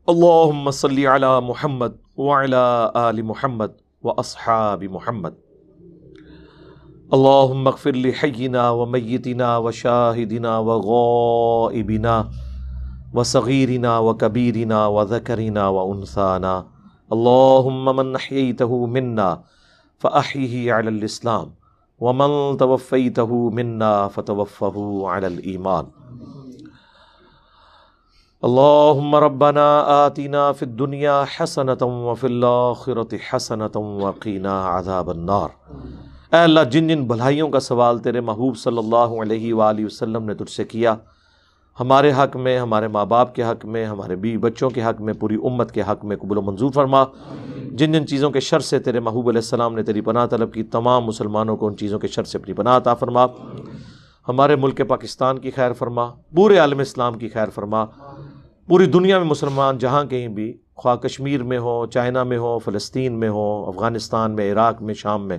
اللہم 0.07 0.71
صلی 0.71 1.07
علی 1.07 1.27
محمد 1.47 1.93
وعلى 2.17 2.65
آل 2.95 3.23
محمد 3.23 3.71
واصحاب 4.05 4.85
محمد. 4.91 5.31
اللہم 7.11 7.67
اغفر 7.67 7.93
لحینا 7.93 8.71
ومیتنا 8.71 9.57
وشاہدنا 9.59 10.59
وغائبنا 10.59 12.23
وصغیرنا 13.15 13.99
وکبیرنا 13.99 14.87
وذکرنا 14.87 15.69
وانثانا 15.69 16.63
اللہم 17.11 17.97
من 17.97 18.15
احییتہ 18.17 18.65
منا 18.65 19.35
فاحیہ 20.03 20.73
علی 20.73 20.89
الاسلام. 20.89 21.62
ومن 22.05 22.57
توفیتہ 22.59 23.33
منا 23.59 23.97
فتوفہ 24.15 24.71
علی 25.17 25.27
الایمان 25.27 25.91
اللهم 28.43 29.15
ربنا 29.25 29.65
آتنا 29.97 30.45
في 30.53 30.65
الدنيا 30.65 31.17
حسنة 31.35 31.89
وفي 32.07 32.27
الآخرة 32.27 33.21
حسنة 33.27 33.83
وقنا 34.01 34.55
عذاب 34.71 35.11
النار۔ 35.11 35.49
اے 36.33 36.39
اللہ، 36.39 36.65
جن 36.73 36.89
جن 36.89 37.05
بھلائیوں 37.07 37.49
کا 37.49 37.61
سوال 37.61 37.99
تیرے 38.07 38.21
محبوب 38.31 38.57
صلی 38.59 38.79
اللہ 38.79 39.15
علیہ 39.23 39.55
وآلہ 39.55 39.85
وسلم 39.87 40.25
نے 40.25 40.35
تجھ 40.35 40.51
سے 40.51 40.65
کیا 40.75 40.95
ہمارے 41.81 42.13
حق 42.13 42.37
میں، 42.37 42.59
ہمارے 42.59 42.89
ماں 42.89 43.07
باپ 43.07 43.35
کے 43.35 43.43
حق 43.43 43.65
میں، 43.65 43.85
ہمارے 43.87 44.17
بیوی 44.17 44.37
بچوں 44.37 44.71
کے 44.71 44.83
حق 44.83 45.01
میں، 45.01 45.13
پوری 45.13 45.35
امت 45.35 45.73
کے 45.73 45.83
حق 45.83 46.05
میں 46.05 46.17
قبول 46.17 46.39
و 46.39 46.43
منظور 46.43 46.71
فرما۔ 46.71 47.05
جن 47.73 47.93
جن 47.93 48.07
چیزوں 48.07 48.31
کے 48.31 48.41
شر 48.41 48.61
سے 48.61 48.79
تیرے 48.79 49.01
محبوب 49.01 49.29
علیہ 49.29 49.39
السلام 49.39 49.75
نے 49.75 49.83
تیری 49.83 50.01
پناہ 50.01 50.27
طلب 50.27 50.53
کی، 50.53 50.63
تمام 50.63 51.05
مسلمانوں 51.05 51.57
کو 51.57 51.67
ان 51.67 51.77
چیزوں 51.77 51.99
کے 51.99 52.09
شر 52.09 52.25
سے 52.25 52.39
اپنی 52.39 52.55
پناہ 52.55 52.77
عطا 52.77 52.95
فرما۔ 52.95 53.27
ہمارے 54.29 54.57
ملک 54.57 54.81
پاکستان 54.89 55.39
کی 55.39 55.51
خیر 55.51 55.73
فرما، 55.73 56.11
پورے 56.37 56.59
عالم 56.59 56.79
اسلام 56.79 57.15
کی 57.15 57.29
خیر 57.29 57.51
فرما۔ 57.55 57.85
پوری 58.69 58.87
دنیا 58.87 59.19
میں 59.19 59.27
مسلمان 59.27 59.79
جہاں 59.79 60.05
کہیں 60.05 60.29
بھی، 60.29 60.53
خواہ 60.77 60.97
کشمیر 60.97 61.43
میں 61.43 61.59
ہو 61.59 61.87
چائنا 61.87 62.23
میں 62.23 62.39
ہو 62.39 62.59
فلسطین 62.59 63.21
میں 63.21 63.29
ہو 63.29 63.65
افغانستان 63.69 64.35
میں، 64.35 64.53
عراق 64.53 64.83
میں، 64.83 64.95
شام 64.95 65.29
میں، 65.29 65.39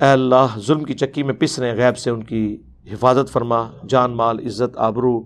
اے 0.00 0.08
اللہ، 0.08 0.58
ظلم 0.66 0.84
کی 0.84 0.94
چکی 0.94 1.22
میں 1.22 1.34
پس 1.34 1.58
رہے، 1.58 1.76
غیب 1.76 1.98
سے 1.98 2.10
ان 2.10 2.22
کی 2.22 2.62
حفاظت 2.86 3.32
فرما، 3.32 3.70
جان، 3.88 4.10
مال، 4.10 4.38
عزت، 4.46 4.76
آبرو 4.76 5.22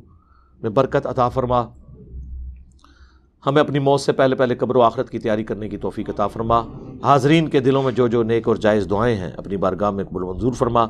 میں 0.62 0.70
برکت 0.70 1.06
عطا 1.06 1.28
فرما۔ 1.28 1.64
ہمیں 3.46 3.60
اپنی 3.60 3.78
موت 3.78 4.00
سے 4.00 4.12
پہلے 4.12 4.36
پہلے 4.36 4.54
قبر 4.54 4.76
و 4.76 4.82
آخرت 4.82 5.10
کی 5.10 5.18
تیاری 5.18 5.44
کرنے 5.44 5.68
کی 5.68 5.76
توفیق 5.76 6.10
عطا 6.10 6.26
فرما۔ 6.26 6.62
حاضرین 7.02 7.48
کے 7.48 7.60
دلوں 7.60 7.82
میں 7.82 7.92
جو 7.92 8.08
جو 8.08 8.22
نیک 8.22 8.48
اور 8.48 8.56
جائز 8.56 8.86
دعائیں 8.90 9.16
ہیں، 9.16 9.30
اپنی 9.36 9.56
بارگاہ 9.56 9.90
میں 9.90 10.04
قبول 10.04 10.22
منظور 10.22 10.52
فرما۔ 10.52 10.84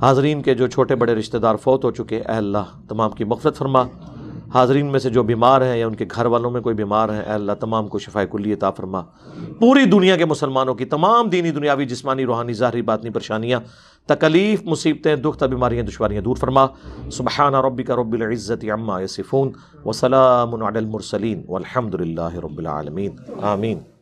حاضرین 0.00 0.42
کے 0.42 0.54
جو 0.54 0.66
چھوٹے 0.66 0.94
بڑے 0.94 1.14
رشتہ 1.14 1.36
دار 1.38 1.56
فوت 1.56 1.84
ہو 1.84 1.90
چکے، 1.90 2.16
اے 2.16 2.32
اللہ، 2.32 2.88
تمام 2.88 3.10
کی 3.10 3.24
مغفرت 3.24 3.56
فرما۔ 3.56 3.82
حاضرین 4.54 4.86
میں 4.86 5.00
سے 5.00 5.10
جو 5.10 5.22
بیمار 5.22 5.60
ہیں 5.60 5.76
یا 5.76 5.86
ان 5.86 5.94
کے 5.94 6.04
گھر 6.14 6.26
والوں 6.26 6.50
میں 6.50 6.60
کوئی 6.60 6.74
بیمار 6.74 7.08
ہیں 7.08 7.22
اے 7.22 7.32
اللہ، 7.32 7.52
تمام 7.52 7.88
کو 7.88 7.98
شفا 7.98 8.24
کلی 8.24 8.52
عطا 8.52 8.70
فرما۔ 8.70 9.02
پوری 9.60 9.84
دنیا 9.84 10.16
کے 10.16 10.24
مسلمانوں 10.24 10.74
کی 10.74 10.84
تمام 10.84 11.28
دینی، 11.28 11.50
دنیاوی، 11.50 11.86
جسمانی، 11.86 12.24
روحانی، 12.24 12.52
ظاہری، 12.52 12.82
باطنی 12.82 13.10
پریشانیاں 13.10 13.60
تکلیف 14.06 14.62
مصیبتیں، 14.64 15.16
دکھ 15.16 15.44
بیماریاں 15.44 15.82
دشواریاں 15.82 16.22
دور 16.22 16.36
فرما۔ 16.36 16.66
سبحان 17.12 17.54
ربک 17.54 17.90
رب 17.90 18.12
العزت 18.12 18.64
عما 18.64 19.00
یصفون 19.00 19.52
وسلام 19.84 20.62
علی 20.62 20.78
المرسلین 20.78 21.42
والحمد 21.48 21.94
للہ 21.94 22.34
رب 22.34 22.58
العالمین۔ 22.58 23.10
آمین۔ 23.42 23.93